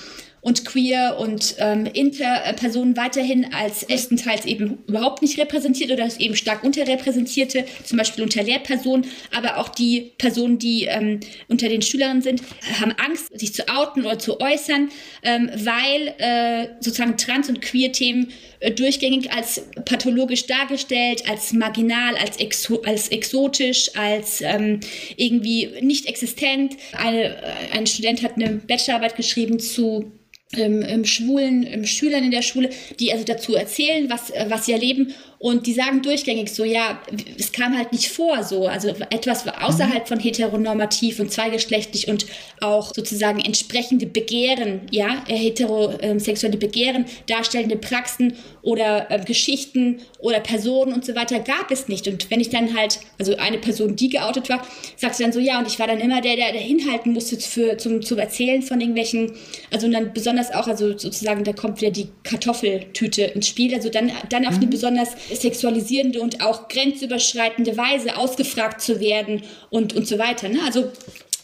[0.41, 6.63] und queer und ähm, Interpersonen weiterhin als erstenteils eben überhaupt nicht repräsentiert oder eben stark
[6.63, 12.41] unterrepräsentierte, zum Beispiel unter Lehrpersonen, aber auch die Personen, die ähm, unter den Schülerinnen sind,
[12.79, 14.89] haben Angst, sich zu outen oder zu äußern,
[15.21, 22.37] ähm, weil äh, sozusagen Trans- und Queer-Themen äh, durchgängig als pathologisch dargestellt, als marginal, als,
[22.37, 24.79] exo als exotisch, als ähm,
[25.17, 26.77] irgendwie nicht existent.
[26.93, 27.41] Eine, äh,
[27.73, 30.11] ein Student hat eine Bachelorarbeit geschrieben zu
[30.53, 34.65] ähm, ähm, schwulen ähm, Schülern in der Schule, die also dazu erzählen, was, äh, was
[34.65, 37.01] sie erleben und die sagen durchgängig so, ja,
[37.39, 40.07] es kam halt nicht vor, so, also etwas außerhalb mhm.
[40.07, 42.27] von heteronormativ und zweigeschlechtlich und
[42.61, 50.93] auch sozusagen entsprechende Begehren, ja, äh, heterosexuelle Begehren, darstellende Praxen oder äh, Geschichten oder Personen
[50.93, 52.07] und so weiter gab es nicht.
[52.07, 54.61] Und wenn ich dann halt, also eine Person, die geoutet war,
[54.95, 57.77] sagte dann so, ja, und ich war dann immer der, der, der hinhalten musste für,
[57.77, 59.31] zum, zum Erzählen von irgendwelchen,
[59.71, 64.11] also dann besonders auch, also sozusagen, da kommt wieder die Kartoffeltüte ins Spiel, also dann,
[64.29, 64.61] dann auf mhm.
[64.61, 70.49] eine besonders sexualisierende und auch grenzüberschreitende Weise ausgefragt zu werden und, und so weiter.
[70.49, 70.59] Ne?
[70.65, 70.91] Also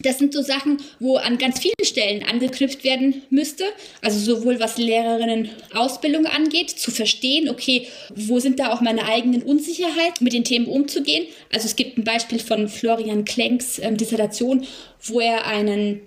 [0.01, 3.63] das sind so Sachen, wo an ganz vielen Stellen angeknüpft werden müsste.
[4.01, 9.41] Also sowohl was Lehrerinnen Ausbildung angeht, zu verstehen, okay, wo sind da auch meine eigenen
[9.43, 11.25] Unsicherheiten, mit den Themen umzugehen.
[11.51, 14.65] Also es gibt ein Beispiel von Florian Klenks ähm, Dissertation,
[15.03, 16.01] wo er einen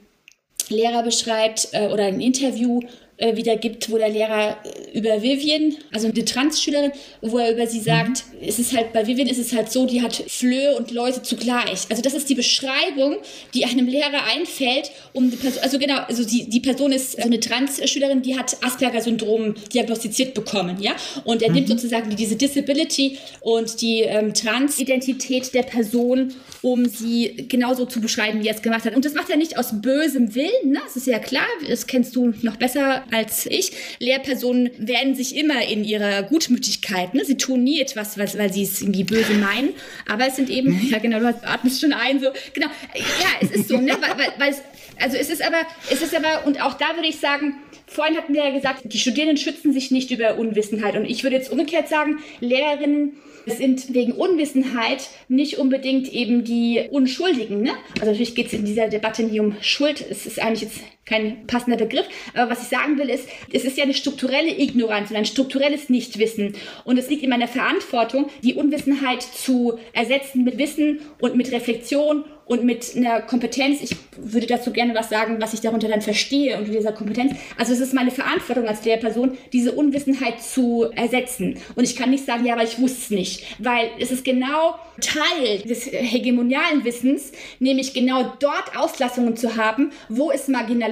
[0.69, 2.81] Lehrer beschreibt äh, oder ein Interview
[3.21, 7.81] äh, wiedergibt, wo der Lehrer äh, über Vivian, also eine Transschülerin, wo er über sie
[7.81, 8.49] sagt, mhm.
[8.49, 11.87] es ist halt, bei Vivian ist es halt so, die hat Flöhe und Läuse zugleich.
[11.91, 13.19] Also das ist die Beschreibung,
[13.53, 17.23] die einem Lehrer einfällt, um die Person, also genau, also die, die Person ist so
[17.23, 21.57] eine Transschülerin, die hat Asperger-Syndrom diagnostiziert bekommen, ja, und er mhm.
[21.57, 28.43] nimmt sozusagen diese Disability und die ähm, Transidentität der Person, um sie genauso zu beschreiben,
[28.43, 28.95] wie er es gemacht hat.
[28.95, 30.81] Und das macht er nicht aus bösem Willen, ne?
[30.85, 33.73] das ist ja klar, das kennst du noch besser als ich.
[33.99, 37.25] Lehrpersonen werden sich immer in ihrer Gutmütigkeit, ne?
[37.25, 39.71] sie tun nie etwas, was, weil sie es irgendwie böse meinen,
[40.07, 40.89] aber es sind eben, mhm.
[40.91, 43.97] ja genau, du atmest schon ein, so, genau, ja, es ist so, ne?
[44.01, 44.63] weil, weil, weil es,
[44.99, 47.55] also es ist aber, es ist aber, und auch da würde ich sagen,
[47.93, 50.95] Vorhin hatten wir ja gesagt, die Studierenden schützen sich nicht über Unwissenheit.
[50.95, 53.17] Und ich würde jetzt umgekehrt sagen, Lehrerinnen
[53.47, 57.63] sind wegen Unwissenheit nicht unbedingt eben die Unschuldigen.
[57.63, 57.73] Ne?
[57.95, 60.05] Also natürlich geht es in dieser Debatte nie um Schuld.
[60.09, 62.07] Es ist eigentlich jetzt kein passender Begriff.
[62.35, 65.89] Aber was ich sagen will, ist, es ist ja eine strukturelle Ignoranz und ein strukturelles
[65.89, 66.55] Nichtwissen.
[66.85, 72.25] Und es liegt in meiner Verantwortung, die Unwissenheit zu ersetzen mit Wissen und mit Reflexion
[72.51, 73.81] und mit einer Kompetenz.
[73.81, 77.35] Ich würde dazu gerne was sagen, was ich darunter dann verstehe unter dieser Kompetenz.
[77.57, 81.59] Also es ist meine Verantwortung als Lehrperson, diese Unwissenheit zu ersetzen.
[81.77, 84.75] Und ich kann nicht sagen, ja, aber ich wusste es nicht, weil es ist genau
[85.01, 90.49] Teil des hegemonialen Wissens, nämlich genau dort Auslassungen zu haben, wo es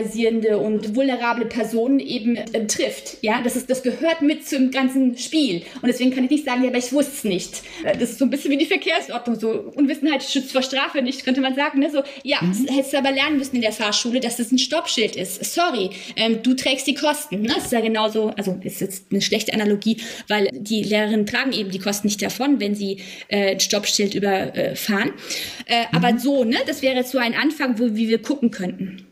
[0.09, 3.19] marginalisierende und vulnerable Personen eben äh, trifft.
[3.23, 5.63] Ja, das ist, das gehört mit zum ganzen Spiel.
[5.83, 7.63] Und deswegen kann ich nicht sagen, ja, aber ich wusste es nicht.
[7.85, 9.39] Äh, das ist so ein bisschen wie die Verkehrsordnung.
[9.39, 12.67] So Unwissenheit schützt vor Strafe nicht, könnte man sagt, ne, so, ja, mhm.
[12.69, 15.45] hättest du aber lernen müssen in der Fahrschule, dass das ein Stoppschild ist.
[15.45, 17.43] Sorry, ähm, du trägst die Kosten.
[17.43, 17.49] Ne?
[17.55, 21.71] Das ist ja genauso, also ist jetzt eine schlechte Analogie, weil die Lehrerinnen tragen eben
[21.71, 25.13] die Kosten nicht davon, wenn sie äh, ein Stoppschild überfahren.
[25.67, 25.87] Äh, mhm.
[25.93, 29.08] Aber so, ne, das wäre jetzt so ein Anfang, wo wie wir gucken könnten.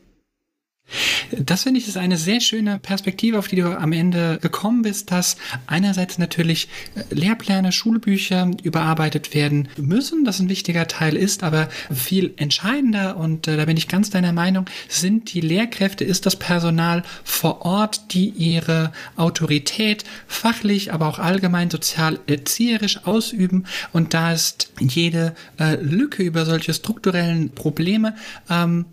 [1.36, 5.10] Das finde ich ist eine sehr schöne Perspektive, auf die du am Ende gekommen bist,
[5.10, 11.68] dass einerseits natürlich äh, Lehrpläne, Schulbücher überarbeitet werden müssen, das ein wichtiger Teil ist, aber
[11.92, 16.36] viel entscheidender und äh, da bin ich ganz deiner Meinung, sind die Lehrkräfte, ist das
[16.36, 23.66] Personal vor Ort, die ihre Autorität fachlich, aber auch allgemein sozial erzieherisch ausüben.
[23.92, 28.14] Und da ist jede äh, Lücke über solche strukturellen Probleme
[28.48, 28.86] ähm,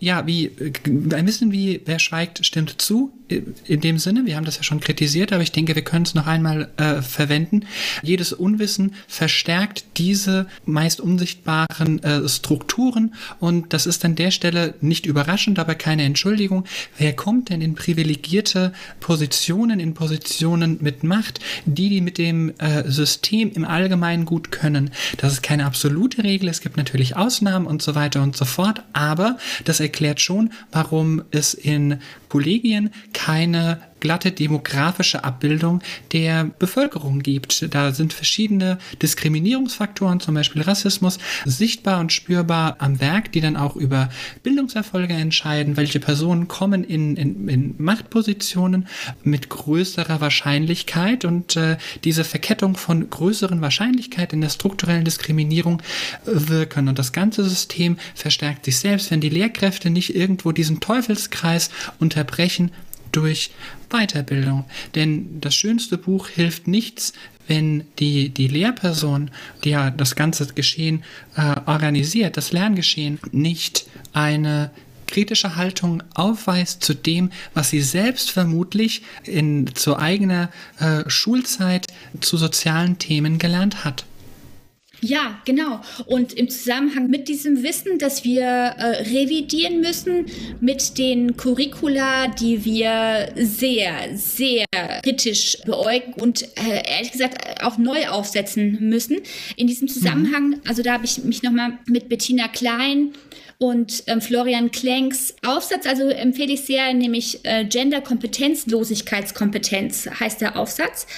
[0.00, 4.44] ja, wie, äh, ein bisschen wie Wer schweigt, stimmt zu in dem Sinne, wir haben
[4.44, 7.66] das ja schon kritisiert, aber ich denke, wir können es noch einmal äh, verwenden.
[8.02, 15.06] Jedes Unwissen verstärkt diese meist unsichtbaren äh, Strukturen und das ist an der Stelle nicht
[15.06, 16.64] überraschend, aber keine Entschuldigung.
[16.96, 22.90] Wer kommt denn in privilegierte Positionen, in Positionen mit Macht, die die mit dem äh,
[22.90, 24.90] System im Allgemeinen gut können?
[25.18, 28.82] Das ist keine absolute Regel, es gibt natürlich Ausnahmen und so weiter und so fort,
[28.94, 35.80] aber das erklärt schon, warum es in Kollegien keine glatte demografische Abbildung
[36.12, 37.74] der Bevölkerung gibt.
[37.74, 43.76] Da sind verschiedene Diskriminierungsfaktoren, zum Beispiel Rassismus, sichtbar und spürbar am Werk, die dann auch
[43.76, 44.08] über
[44.42, 48.88] Bildungserfolge entscheiden, welche Personen kommen in, in, in Machtpositionen
[49.22, 55.82] mit größerer Wahrscheinlichkeit und äh, diese Verkettung von größeren Wahrscheinlichkeit in der strukturellen Diskriminierung
[56.24, 56.88] wirken.
[56.88, 62.70] Und das ganze System verstärkt sich selbst, wenn die Lehrkräfte nicht irgendwo diesen Teufelskreis unterbrechen,
[63.12, 63.50] durch
[63.90, 64.64] Weiterbildung.
[64.94, 67.12] Denn das schönste Buch hilft nichts,
[67.46, 69.30] wenn die, die Lehrperson,
[69.64, 71.02] die ja das ganze Geschehen
[71.36, 74.70] äh, organisiert, das Lerngeschehen, nicht eine
[75.06, 81.86] kritische Haltung aufweist zu dem, was sie selbst vermutlich in zu eigener äh, Schulzeit
[82.20, 84.04] zu sozialen Themen gelernt hat.
[85.00, 85.80] Ja, genau.
[86.06, 90.26] Und im Zusammenhang mit diesem Wissen, dass wir äh, revidieren müssen,
[90.60, 94.64] mit den Curricula, die wir sehr, sehr
[95.02, 99.18] kritisch beäugen und äh, ehrlich gesagt auch neu aufsetzen müssen.
[99.56, 99.92] In diesem mhm.
[99.92, 100.60] Zusammenhang, mhm.
[100.66, 103.12] also da habe ich mich nochmal mit Bettina Klein
[103.58, 111.08] und ähm, Florian Klenks Aufsatz, also empfehle ich sehr, nämlich äh, Gender-Kompetenzlosigkeitskompetenz heißt der Aufsatz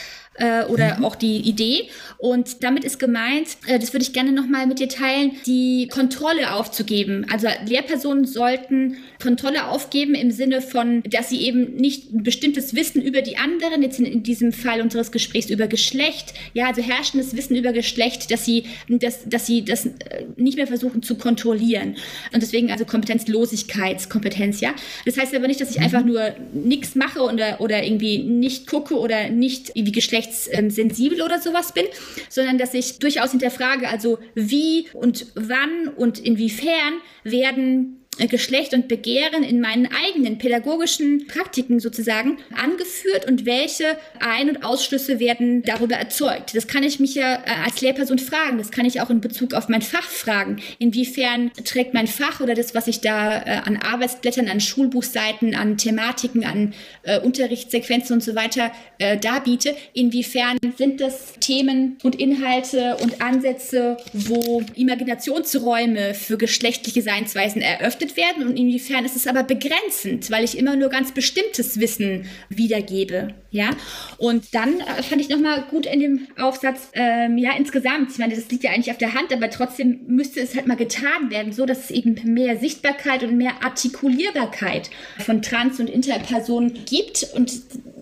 [0.41, 1.05] äh, oder mhm.
[1.05, 1.89] auch die Idee.
[2.19, 6.53] Und damit ist gemeint, äh, das würde ich gerne nochmal mit dir teilen, die Kontrolle
[6.53, 7.27] aufzugeben.
[7.31, 13.03] Also Lehrpersonen sollten Kontrolle aufgeben im Sinne von, dass sie eben nicht ein bestimmtes Wissen
[13.03, 17.37] über die anderen, jetzt in, in diesem Fall unseres Gesprächs über Geschlecht, ja, also herrschendes
[17.37, 19.91] Wissen über Geschlecht, dass sie, dass, dass sie das äh,
[20.37, 21.97] nicht mehr versuchen zu kontrollieren.
[22.33, 24.75] Und deswegen also Kompetenzlosigkeitskompetenz, ja.
[25.05, 25.85] Das heißt aber nicht, dass ich mhm.
[25.85, 29.93] einfach nur nichts mache oder, oder irgendwie nicht gucke oder nicht irgendwie
[30.31, 31.85] geschlechtssensibel oder sowas bin,
[32.29, 39.43] sondern dass ich durchaus hinterfrage, also wie und wann und inwiefern werden Geschlecht und Begehren
[39.43, 46.55] in meinen eigenen pädagogischen Praktiken sozusagen angeführt und welche Ein- und Ausschlüsse werden darüber erzeugt.
[46.55, 48.59] Das kann ich mich ja äh, als Lehrperson fragen.
[48.59, 50.61] Das kann ich auch in Bezug auf mein Fach fragen.
[50.79, 55.79] Inwiefern trägt mein Fach oder das, was ich da äh, an Arbeitsblättern, an Schulbuchseiten, an
[55.79, 62.97] Thematiken, an äh, Unterrichtssequenzen und so weiter äh, darbiete, inwiefern sind das Themen und Inhalte
[62.97, 69.43] und Ansätze, wo Imaginationsräume für geschlechtliche Seinsweisen eröffnet vermittelt werden und inwiefern ist es aber
[69.43, 73.35] begrenzend, weil ich immer nur ganz bestimmtes Wissen wiedergebe.
[73.53, 73.71] Ja,
[74.19, 78.35] und dann äh, fand ich nochmal gut in dem Aufsatz, ähm, ja, insgesamt, ich meine,
[78.35, 81.53] das liegt ja eigentlich auf der Hand, aber trotzdem müsste es halt mal getan werden,
[81.53, 87.51] so dass es eben mehr Sichtbarkeit und mehr Artikulierbarkeit von Trans- und Interpersonen gibt und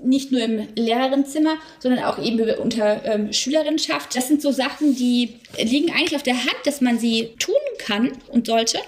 [0.04, 4.14] nicht nur im Lehrerinnenzimmer, sondern auch eben unter ähm, Schülerinnenschaft.
[4.14, 8.12] Das sind so Sachen, die liegen eigentlich auf der Hand, dass man sie tun kann
[8.28, 8.78] und sollte.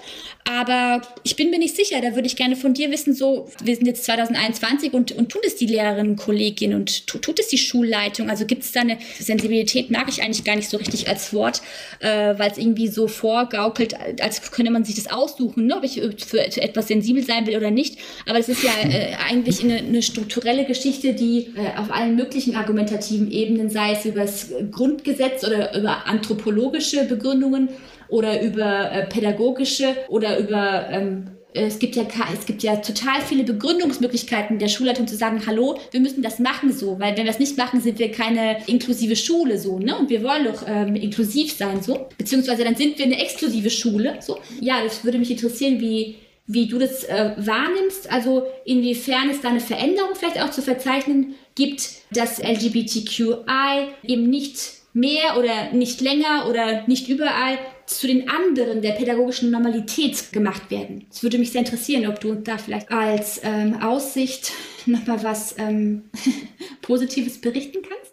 [0.43, 3.75] Aber ich bin mir nicht sicher, da würde ich gerne von dir wissen, so, wir
[3.75, 7.57] sind jetzt 2021 und, und tun es die Lehrerinnen, Kolleginnen und tut, tut es die
[7.57, 8.29] Schulleitung?
[8.29, 11.61] Also gibt es da eine Sensibilität, mag ich eigentlich gar nicht so richtig als Wort,
[11.99, 16.01] äh, weil es irgendwie so vorgaukelt, als könne man sich das aussuchen, ne, ob ich
[16.17, 17.99] für, für etwas sensibel sein will oder nicht.
[18.25, 22.55] Aber es ist ja äh, eigentlich eine, eine, strukturelle Geschichte, die äh, auf allen möglichen
[22.55, 27.69] argumentativen Ebenen, sei es über das Grundgesetz oder über anthropologische Begründungen,
[28.11, 33.43] oder über äh, pädagogische oder über ähm, es gibt ja es gibt ja total viele
[33.43, 37.39] Begründungsmöglichkeiten der Schulleitung zu sagen, hallo, wir müssen das machen so, weil wenn wir das
[37.39, 39.97] nicht machen, sind wir keine inklusive Schule so, ne?
[39.97, 44.15] Und wir wollen doch ähm, inklusiv sein so, beziehungsweise dann sind wir eine exklusive Schule
[44.21, 44.39] so.
[44.61, 46.15] Ja, das würde mich interessieren, wie
[46.47, 51.35] wie du das äh, wahrnimmst, also inwiefern es da eine Veränderung vielleicht auch zu verzeichnen
[51.55, 57.57] gibt, dass LGBTQI eben nicht mehr oder nicht länger oder nicht überall
[57.99, 61.05] zu den anderen der pädagogischen Normalität gemacht werden.
[61.11, 64.53] Es würde mich sehr interessieren, ob du da vielleicht als ähm, Aussicht
[64.85, 66.09] nochmal was ähm,
[66.81, 68.11] Positives berichten kannst.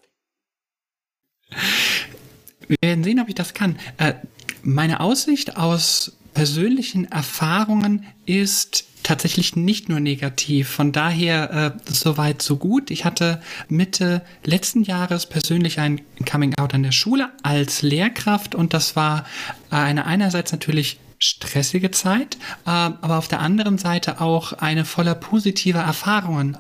[2.66, 3.78] Wir werden sehen, ob ich das kann.
[3.96, 4.14] Äh,
[4.62, 10.68] meine Aussicht aus persönlichen Erfahrungen ist tatsächlich nicht nur negativ.
[10.68, 12.90] Von daher äh, soweit so gut.
[12.90, 13.40] Ich hatte
[13.70, 19.24] Mitte letzten Jahres persönlich ein Coming Out an der Schule als Lehrkraft und das war
[19.70, 22.36] eine einerseits natürlich stressige Zeit,
[22.66, 26.58] äh, aber auf der anderen Seite auch eine voller positiver Erfahrungen.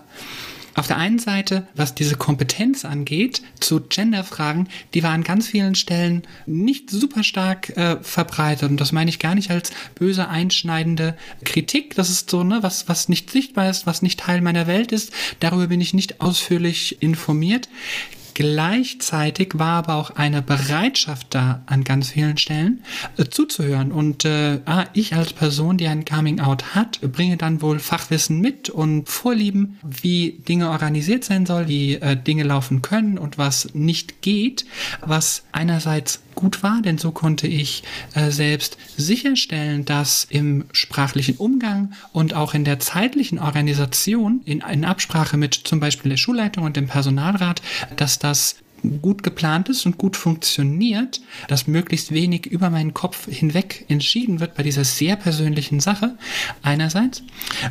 [0.78, 5.74] Auf der einen Seite, was diese Kompetenz angeht, zu Genderfragen, die war an ganz vielen
[5.74, 8.70] Stellen nicht super stark äh, verbreitet.
[8.70, 11.96] Und das meine ich gar nicht als böse, einschneidende Kritik.
[11.96, 15.12] Das ist so, ne, was, was nicht sichtbar ist, was nicht Teil meiner Welt ist.
[15.40, 17.68] Darüber bin ich nicht ausführlich informiert.
[18.38, 22.84] Gleichzeitig war aber auch eine Bereitschaft da, an ganz vielen Stellen
[23.16, 23.90] äh, zuzuhören.
[23.90, 28.40] Und äh, ah, ich als Person, die ein Coming Out hat, bringe dann wohl Fachwissen
[28.40, 33.74] mit und Vorlieben, wie Dinge organisiert sein soll, wie äh, Dinge laufen können und was
[33.74, 34.66] nicht geht,
[35.04, 37.82] was einerseits gut war, denn so konnte ich
[38.14, 44.84] äh, selbst sicherstellen, dass im sprachlichen Umgang und auch in der zeitlichen Organisation in, in
[44.84, 47.60] Absprache mit zum Beispiel der Schulleitung und dem Personalrat,
[47.96, 48.56] dass das
[49.02, 54.54] gut geplant ist und gut funktioniert, dass möglichst wenig über meinen Kopf hinweg entschieden wird
[54.54, 56.16] bei dieser sehr persönlichen Sache.
[56.62, 57.24] Einerseits.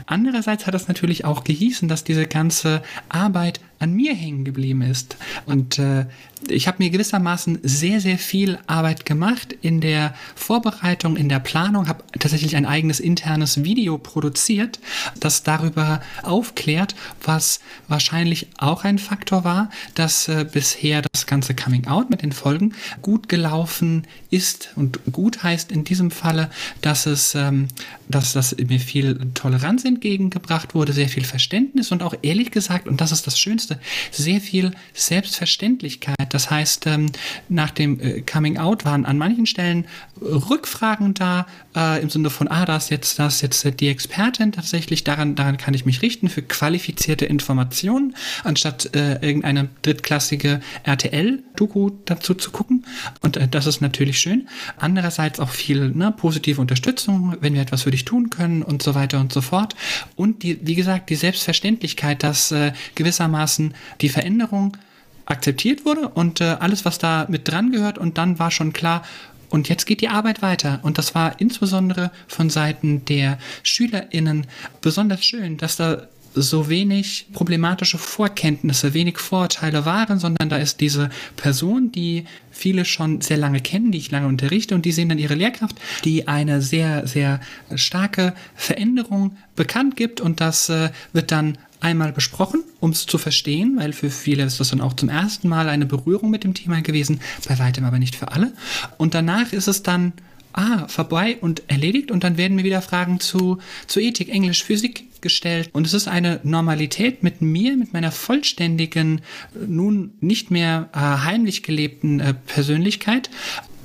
[0.06, 5.18] Andererseits hat das natürlich auch gehießen, dass diese ganze Arbeit an mir hängen geblieben ist.
[5.46, 6.06] Und äh,
[6.48, 11.88] ich habe mir gewissermaßen sehr, sehr viel Arbeit gemacht in der Vorbereitung, in der Planung,
[11.88, 14.80] habe tatsächlich ein eigenes internes Video produziert,
[15.20, 21.88] das darüber aufklärt, was wahrscheinlich auch ein Faktor war, dass äh, bisher das ganze Coming
[21.88, 24.70] Out mit den Folgen gut gelaufen ist.
[24.76, 26.50] Und gut heißt in diesem Falle,
[26.82, 27.68] dass es, ähm,
[28.08, 33.02] dass, dass mir viel Toleranz entgegengebracht wurde, sehr viel Verständnis und auch ehrlich gesagt, und
[33.02, 33.80] das ist das Schönste, Ängste,
[34.12, 36.16] sehr viel Selbstverständlichkeit.
[36.30, 37.12] Das heißt, ähm,
[37.50, 39.86] nach dem äh, Coming Out waren an manchen Stellen
[40.22, 41.48] Rückfragen da,
[41.78, 45.58] äh, im Sinne von, ah, da ist jetzt, das jetzt die Expertin tatsächlich, daran, daran
[45.58, 52.86] kann ich mich richten für qualifizierte Informationen, anstatt äh, irgendeine drittklassige RTL-Doku dazu zu gucken.
[53.22, 54.48] Und äh, das ist natürlich schön.
[54.78, 58.96] Andererseits auch viel ne, positive Unterstützung, wenn wir etwas für dich tun können und so
[58.96, 59.76] weiter und so fort.
[60.16, 64.76] Und die, wie gesagt, die Selbstverständlichkeit, dass äh, gewissermaßen die Veränderung
[65.26, 67.98] akzeptiert wurde und äh, alles, was da mit dran gehört.
[67.98, 69.04] Und dann war schon klar,
[69.50, 70.80] und jetzt geht die Arbeit weiter.
[70.84, 74.48] Und das war insbesondere von Seiten der SchülerInnen
[74.82, 76.08] besonders schön, dass da
[76.42, 83.22] so wenig problematische Vorkenntnisse, wenig Vorurteile waren, sondern da ist diese Person, die viele schon
[83.22, 86.62] sehr lange kennen, die ich lange unterrichte und die sehen dann ihre Lehrkraft, die eine
[86.62, 87.40] sehr, sehr
[87.76, 93.78] starke Veränderung bekannt gibt und das äh, wird dann einmal besprochen, um es zu verstehen,
[93.78, 96.82] weil für viele ist das dann auch zum ersten Mal eine Berührung mit dem Thema
[96.82, 98.54] gewesen, bei weitem aber nicht für alle.
[98.98, 100.14] Und danach ist es dann,
[100.54, 105.06] ah, vorbei und erledigt und dann werden mir wieder Fragen zu, zu Ethik, Englisch, Physik
[105.22, 105.70] gestellt.
[105.74, 109.22] Und es ist eine Normalität mit mir, mit meiner vollständigen,
[109.54, 113.30] nun nicht mehr äh, heimlich gelebten äh, Persönlichkeit,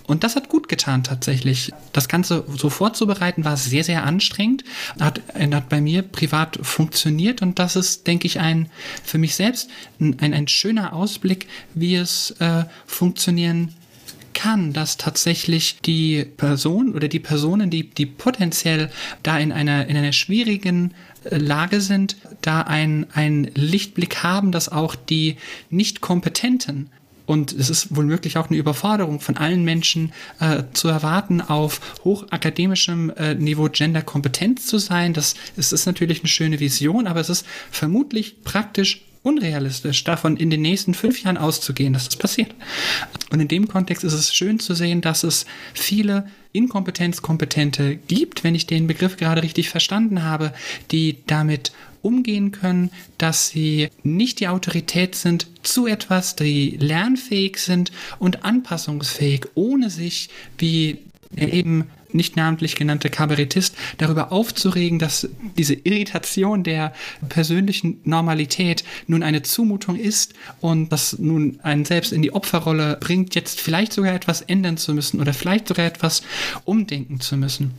[0.07, 1.73] und das hat gut getan tatsächlich.
[1.93, 4.65] Das Ganze so vorzubereiten war sehr, sehr anstrengend.
[4.99, 8.69] Hat, hat bei mir privat funktioniert und das ist, denke ich, ein
[9.05, 13.75] für mich selbst ein, ein schöner Ausblick, wie es äh, funktionieren
[14.35, 18.91] kann, dass tatsächlich die Person oder die Personen, die, die potenziell
[19.23, 20.95] da in einer, in einer schwierigen
[21.25, 25.37] äh, Lage sind, da ein, ein Lichtblick haben, dass auch die
[25.71, 26.91] nicht kompetenten
[27.27, 31.81] und es ist wohl möglich auch eine Überforderung von allen Menschen äh, zu erwarten, auf
[32.05, 35.12] hochakademischem äh, Niveau genderkompetent zu sein.
[35.12, 40.51] Das, das ist natürlich eine schöne Vision, aber es ist vermutlich praktisch unrealistisch, davon in
[40.51, 42.55] den nächsten fünf Jahren auszugehen, dass das passiert.
[43.31, 48.55] Und in dem Kontext ist es schön zu sehen, dass es viele Inkompetenzkompetente gibt, wenn
[48.55, 50.53] ich den Begriff gerade richtig verstanden habe,
[50.91, 51.73] die damit
[52.03, 59.47] umgehen können, dass sie nicht die Autorität sind zu etwas, die lernfähig sind und anpassungsfähig,
[59.55, 60.29] ohne sich
[60.59, 60.99] wie
[61.31, 66.93] der eben nicht namentlich genannte Kabarettist, darüber aufzuregen, dass diese Irritation der
[67.29, 73.35] persönlichen Normalität nun eine Zumutung ist und das nun einen selbst in die Opferrolle bringt,
[73.35, 76.23] jetzt vielleicht sogar etwas ändern zu müssen oder vielleicht sogar etwas
[76.65, 77.73] umdenken zu müssen.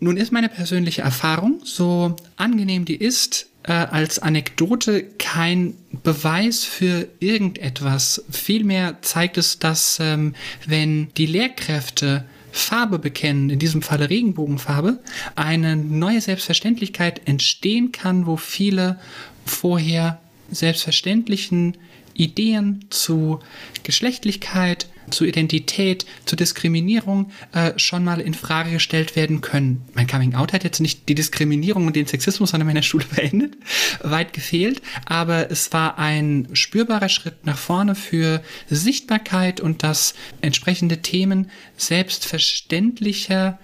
[0.00, 7.06] Nun ist meine persönliche Erfahrung, so angenehm die ist, äh, als Anekdote kein Beweis für
[7.20, 8.24] irgendetwas.
[8.30, 10.34] Vielmehr zeigt es, dass ähm,
[10.66, 15.00] wenn die Lehrkräfte Farbe bekennen, in diesem Falle Regenbogenfarbe,
[15.36, 18.98] eine neue Selbstverständlichkeit entstehen kann, wo viele
[19.44, 20.18] vorher
[20.50, 21.76] selbstverständlichen
[22.14, 23.40] Ideen zu
[23.82, 29.84] Geschlechtlichkeit, zu Identität, zu Diskriminierung äh, schon mal in Frage gestellt werden können.
[29.94, 33.56] Mein Coming Out hat jetzt nicht die Diskriminierung und den Sexismus an meiner Schule beendet,
[34.02, 40.98] weit gefehlt, aber es war ein spürbarer Schritt nach vorne für Sichtbarkeit und dass entsprechende
[40.98, 43.58] Themen selbstverständlicher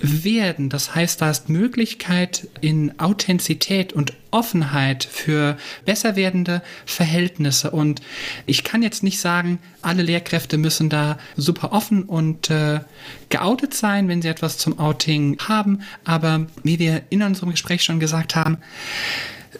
[0.00, 0.68] werden.
[0.68, 7.70] Das heißt, da ist Möglichkeit in Authentizität und Offenheit für besser werdende Verhältnisse.
[7.70, 8.00] Und
[8.46, 12.80] ich kann jetzt nicht sagen, alle Lehrkräfte müssen da super offen und äh,
[13.28, 15.82] geoutet sein, wenn sie etwas zum Outing haben.
[16.04, 18.58] Aber wie wir in unserem Gespräch schon gesagt haben,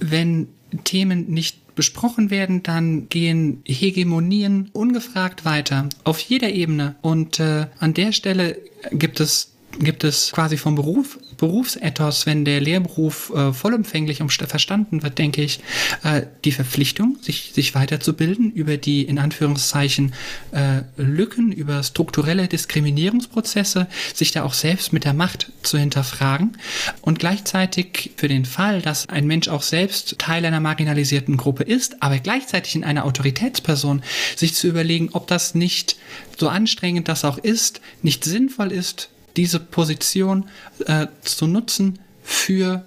[0.00, 0.48] wenn
[0.84, 6.96] Themen nicht besprochen werden, dann gehen Hegemonien ungefragt weiter auf jeder Ebene.
[7.02, 8.58] Und äh, an der Stelle
[8.90, 15.18] gibt es gibt es quasi vom Beruf, Berufsethos, wenn der Lehrberuf äh, vollumfänglich verstanden wird,
[15.18, 15.58] denke ich,
[16.04, 20.14] äh, die Verpflichtung, sich, sich weiterzubilden über die in Anführungszeichen
[20.52, 26.56] äh, Lücken, über strukturelle Diskriminierungsprozesse, sich da auch selbst mit der Macht zu hinterfragen
[27.00, 32.02] und gleichzeitig für den Fall, dass ein Mensch auch selbst Teil einer marginalisierten Gruppe ist,
[32.02, 34.02] aber gleichzeitig in einer Autoritätsperson,
[34.36, 35.96] sich zu überlegen, ob das nicht
[36.38, 40.48] so anstrengend das auch ist, nicht sinnvoll ist, diese Position
[40.86, 42.84] äh, zu nutzen für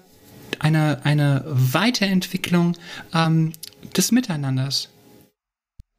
[0.58, 2.76] eine, eine Weiterentwicklung
[3.14, 3.52] ähm,
[3.96, 4.88] des Miteinanders.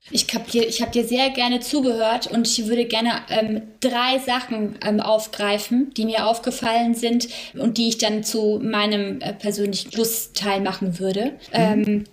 [0.10, 4.78] Ich habe dir, hab dir sehr gerne zugehört und ich würde gerne ähm, drei Sachen
[4.86, 10.62] ähm, aufgreifen, die mir aufgefallen sind und die ich dann zu meinem äh, persönlichen Schlussteil
[10.62, 11.34] machen würde.
[11.52, 11.54] Mhm.
[11.54, 12.04] Ähm,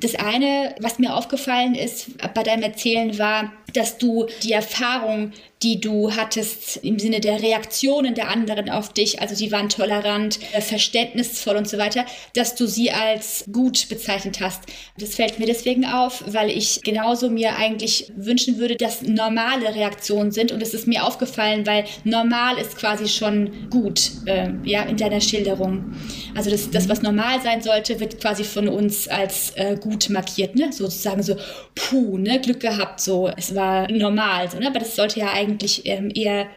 [0.00, 5.80] das eine, was mir aufgefallen ist bei deinem Erzählen, war, dass du die Erfahrung, die
[5.80, 10.60] du hattest im Sinne der Reaktionen der anderen auf dich, also die waren tolerant, äh,
[10.60, 12.04] verständnisvoll und so weiter,
[12.34, 14.62] dass du sie als gut bezeichnet hast.
[14.98, 20.32] Das fällt mir deswegen auf, weil ich genauso mir eigentlich wünschen würde, dass normale Reaktionen
[20.32, 24.98] sind und es ist mir aufgefallen, weil normal ist quasi schon gut, äh, ja, in
[24.98, 25.94] deiner Schilderung.
[26.34, 30.56] Also das, das, was normal sein sollte, wird quasi von uns als äh, gut markiert,
[30.56, 30.72] ne?
[30.72, 31.36] Sozusagen so,
[31.74, 34.66] puh, ne, Glück gehabt, so, es war normal, so, ne?
[34.68, 36.48] Aber das sollte ja eigentlich ähm, eher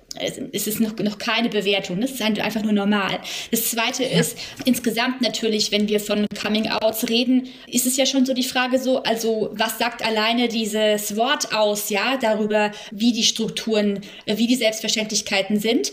[0.51, 3.19] es ist noch, noch keine Bewertung, es ist einfach nur normal.
[3.51, 4.19] Das Zweite ja.
[4.19, 8.79] ist, insgesamt natürlich, wenn wir von Coming-Outs reden, ist es ja schon so die Frage
[8.79, 14.55] so, also was sagt alleine dieses Wort aus, ja, darüber, wie die Strukturen, wie die
[14.55, 15.91] Selbstverständlichkeiten sind.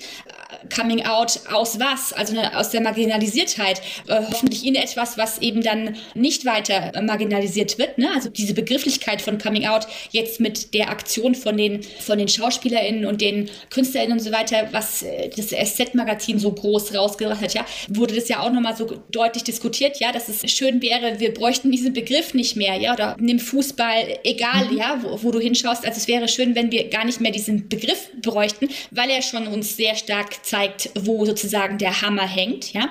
[0.75, 2.12] Coming out aus was?
[2.12, 3.81] Also eine, aus der Marginalisiertheit.
[4.07, 7.99] Äh, hoffentlich in etwas, was eben dann nicht weiter marginalisiert wird.
[7.99, 8.11] Ne?
[8.15, 13.07] Also diese Begrifflichkeit von Coming out jetzt mit der Aktion von den, von den SchauspielerInnen
[13.07, 17.65] und den KünstlerInnen und so weiter, was äh, das SZ-Magazin so groß rausgebracht hat, ja,
[17.89, 21.71] wurde das ja auch nochmal so deutlich diskutiert, ja, dass es schön wäre, wir bräuchten
[21.71, 24.79] diesen Begriff nicht mehr, ja, oder nimm Fußball, egal, mhm.
[24.79, 25.87] ja, wo, wo du hinschaust.
[25.87, 29.47] Also es wäre schön, wenn wir gar nicht mehr diesen Begriff bräuchten, weil er schon
[29.47, 30.54] uns sehr stark zeigt,
[31.01, 32.73] wo sozusagen der Hammer hängt.
[32.73, 32.91] Ja?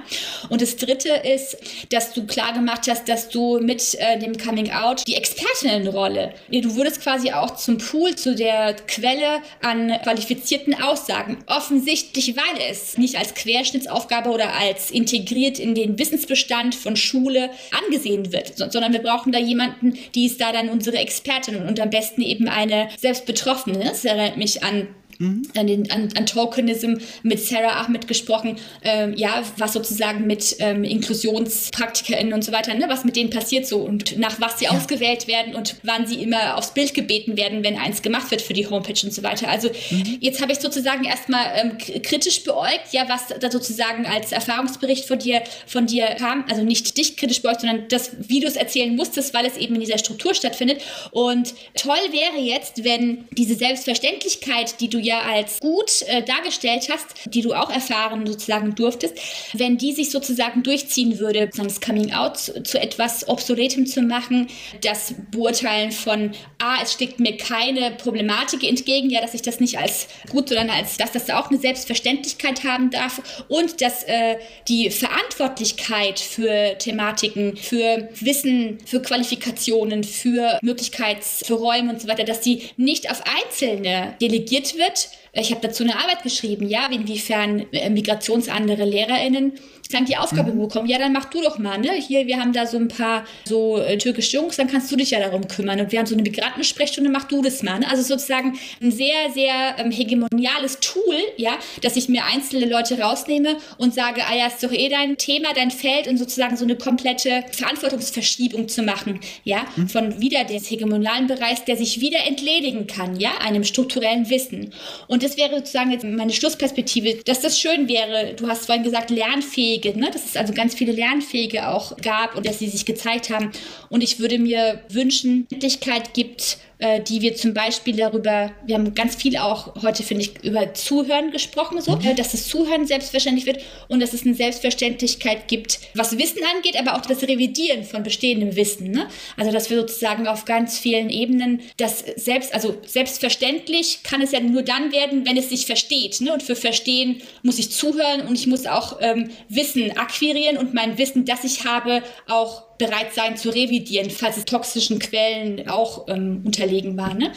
[0.50, 1.58] Und das Dritte ist,
[1.90, 6.76] dass du klar gemacht hast, dass du mit äh, dem Coming Out die Expertinnenrolle, du
[6.76, 11.38] wurdest quasi auch zum Pool, zu der Quelle an qualifizierten Aussagen.
[11.48, 17.50] Offensichtlich, weil es nicht als Querschnittsaufgabe oder als integriert in den Wissensbestand von Schule
[17.84, 21.90] angesehen wird, sondern wir brauchen da jemanden, die ist da dann unsere Expertin und am
[21.90, 23.80] besten eben eine Selbstbetroffene.
[23.80, 24.88] Das erinnert mich an
[25.20, 25.44] Mhm.
[25.56, 30.84] An, den, an, an, Tokenism mit Sarah Ahmed gesprochen, ähm, ja, was sozusagen mit ähm,
[30.84, 34.72] InklusionspraktikerInnen und so weiter, ne, was mit denen passiert so und nach was sie ja.
[34.72, 38.54] ausgewählt werden und wann sie immer aufs Bild gebeten werden, wenn eins gemacht wird für
[38.54, 39.50] die Homepage und so weiter.
[39.50, 40.18] Also mhm.
[40.20, 45.20] jetzt habe ich sozusagen erstmal ähm, kritisch beäugt, ja, was da sozusagen als Erfahrungsbericht von
[45.20, 48.96] dir, von dir kam, also nicht dich kritisch beäugt, sondern das, wie du es erzählen
[48.96, 50.82] musstest, weil es eben in dieser Struktur stattfindet.
[51.12, 56.88] Und toll wäre jetzt, wenn diese Selbstverständlichkeit, die du ja ja als gut äh, dargestellt
[56.92, 59.16] hast, die du auch erfahren sozusagen durftest,
[59.54, 64.48] wenn die sich sozusagen durchziehen würde, das Coming Out zu, zu etwas Obsoletem zu machen,
[64.82, 69.78] das Beurteilen von, ah, es steckt mir keine Problematik entgegen, ja, dass ich das nicht
[69.78, 74.38] als gut, sondern als, dass das auch eine Selbstverständlichkeit haben darf und dass äh,
[74.68, 82.24] die Verantwortlichkeit für Thematiken, für Wissen, für Qualifikationen, für Möglichkeits, für Räume und so weiter,
[82.24, 85.03] dass die nicht auf Einzelne delegiert wird.
[85.36, 89.54] Ich habe dazu eine Arbeit geschrieben, ja, inwiefern äh, migrationsandere LehrerInnen
[89.94, 90.60] dann die Aufgabe mhm.
[90.60, 91.92] bekommen, ja, dann mach du doch mal, ne?
[91.94, 95.12] Hier, wir haben da so ein paar so äh, türkische Jungs, dann kannst du dich
[95.12, 95.80] ja darum kümmern.
[95.80, 97.80] Und wir haben so eine Migrantensprechstunde, mach du das mal.
[97.80, 97.90] Ne?
[97.90, 103.58] Also sozusagen ein sehr, sehr ähm, hegemoniales Tool, ja, dass ich mir einzelne Leute rausnehme
[103.78, 106.76] und sage, ah ja, ist doch eh dein Thema, dein Feld und sozusagen so eine
[106.76, 109.90] komplette Verantwortungsverschiebung zu machen, ja, mhm.
[109.90, 114.74] von wieder des hegemonialen Bereichs, der sich wieder entledigen kann, ja, einem strukturellen Wissen.
[115.08, 119.10] Und das wäre sozusagen jetzt meine Schlussperspektive, dass das schön wäre, du hast vorhin gesagt,
[119.10, 120.12] lernfähig Lernfähige, ne?
[120.12, 123.52] dass es also ganz viele Lernfähige auch gab und dass sie sich gezeigt haben.
[123.90, 128.94] Und ich würde mir wünschen, Möglichkeit gibt, äh, die wir zum Beispiel darüber, wir haben
[128.94, 132.16] ganz viel auch heute, finde ich, über Zuhören gesprochen, so, mhm.
[132.16, 136.96] dass das Zuhören selbstverständlich wird und dass es eine Selbstverständlichkeit gibt, was Wissen angeht, aber
[136.96, 138.92] auch das Revidieren von bestehendem Wissen.
[138.92, 139.08] Ne?
[139.38, 144.40] Also, dass wir sozusagen auf ganz vielen Ebenen das selbst, also selbstverständlich kann es ja
[144.40, 146.22] nur dann werden, wenn es sich versteht.
[146.22, 146.34] Ne?
[146.34, 150.98] Und für Verstehen muss ich zuhören und ich muss auch ähm, Wissen akquirieren und mein
[150.98, 156.42] Wissen, das ich habe, auch bereit sein zu revidieren, falls es toxischen Quellen auch ähm,
[156.46, 157.14] unterlegen war.
[157.14, 157.32] Ne?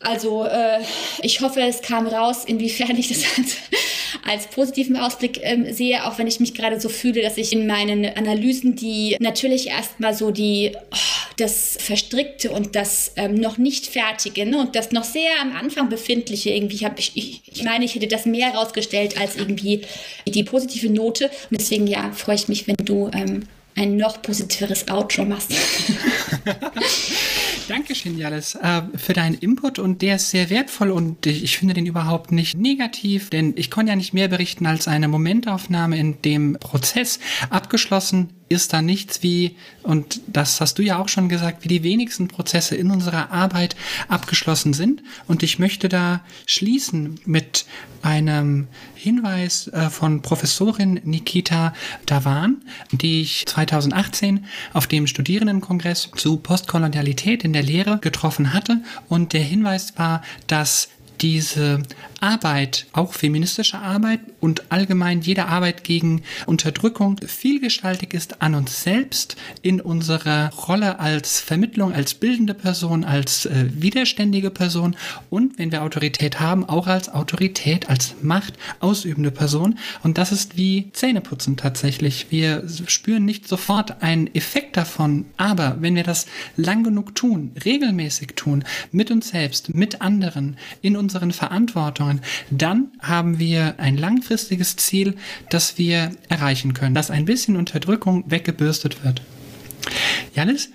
[0.00, 0.80] Also äh,
[1.22, 3.56] ich hoffe, es kam raus, inwiefern ich das als,
[4.26, 7.66] als positiven Ausblick ähm, sehe, auch wenn ich mich gerade so fühle, dass ich in
[7.66, 10.96] meinen Analysen, die natürlich erstmal so die oh,
[11.36, 15.88] das Verstrickte und das ähm, noch nicht Fertige ne, und das noch sehr am Anfang
[15.88, 19.82] befindliche irgendwie habe ich, ich, ich meine, ich hätte das mehr herausgestellt als irgendwie
[20.26, 21.30] die positive Note.
[21.50, 25.52] Und deswegen ja, freue ich mich, wenn du ähm, ein noch positiveres Outro machst.
[27.68, 31.86] Dankeschön, Jalis, äh, für deinen Input und der ist sehr wertvoll und ich finde den
[31.86, 36.58] überhaupt nicht negativ, denn ich konnte ja nicht mehr berichten als eine Momentaufnahme in dem
[36.60, 37.18] Prozess
[37.48, 41.82] abgeschlossen ist da nichts wie, und das hast du ja auch schon gesagt, wie die
[41.82, 43.74] wenigsten Prozesse in unserer Arbeit
[44.08, 45.02] abgeschlossen sind.
[45.26, 47.64] Und ich möchte da schließen mit
[48.02, 51.72] einem Hinweis äh, von Professorin Nikita
[52.04, 58.82] Davan, die ich 2018 auf dem Studierendenkongress zu Postkolonialität in der Lehre getroffen hatte.
[59.08, 60.88] Und der Hinweis war, dass
[61.24, 61.80] diese
[62.20, 69.36] Arbeit, auch feministische Arbeit und allgemein jede Arbeit gegen Unterdrückung vielgestaltig ist an uns selbst,
[69.62, 74.96] in unserer Rolle als Vermittlung, als bildende Person, als äh, widerständige Person
[75.30, 79.78] und, wenn wir Autorität haben, auch als Autorität, als Macht ausübende Person.
[80.02, 82.26] Und das ist wie Zähneputzen tatsächlich.
[82.28, 88.32] Wir spüren nicht sofort einen Effekt davon, aber wenn wir das lang genug tun, regelmäßig
[88.36, 95.14] tun, mit uns selbst, mit anderen, in unseren Verantwortungen, dann haben wir ein langfristiges Ziel,
[95.48, 99.22] das wir erreichen können, dass ein bisschen Unterdrückung weggebürstet wird.
[100.34, 100.70] Janis,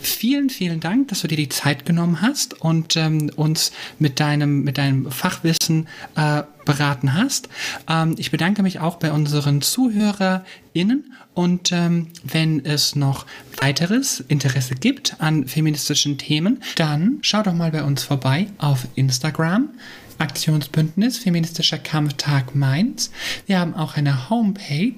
[0.00, 3.70] vielen, vielen Dank, dass du dir die Zeit genommen hast und ähm, uns
[4.00, 5.86] mit deinem, mit deinem Fachwissen
[6.16, 7.48] äh, beraten hast.
[7.88, 13.26] Ähm, ich bedanke mich auch bei unseren ZuhörerInnen und ähm, wenn es noch
[13.60, 19.70] weiteres Interesse gibt an feministischen Themen, dann schau doch mal bei uns vorbei auf Instagram.
[20.18, 23.10] Aktionsbündnis Feministischer Kampftag Mainz.
[23.46, 24.94] Wir haben auch eine Homepage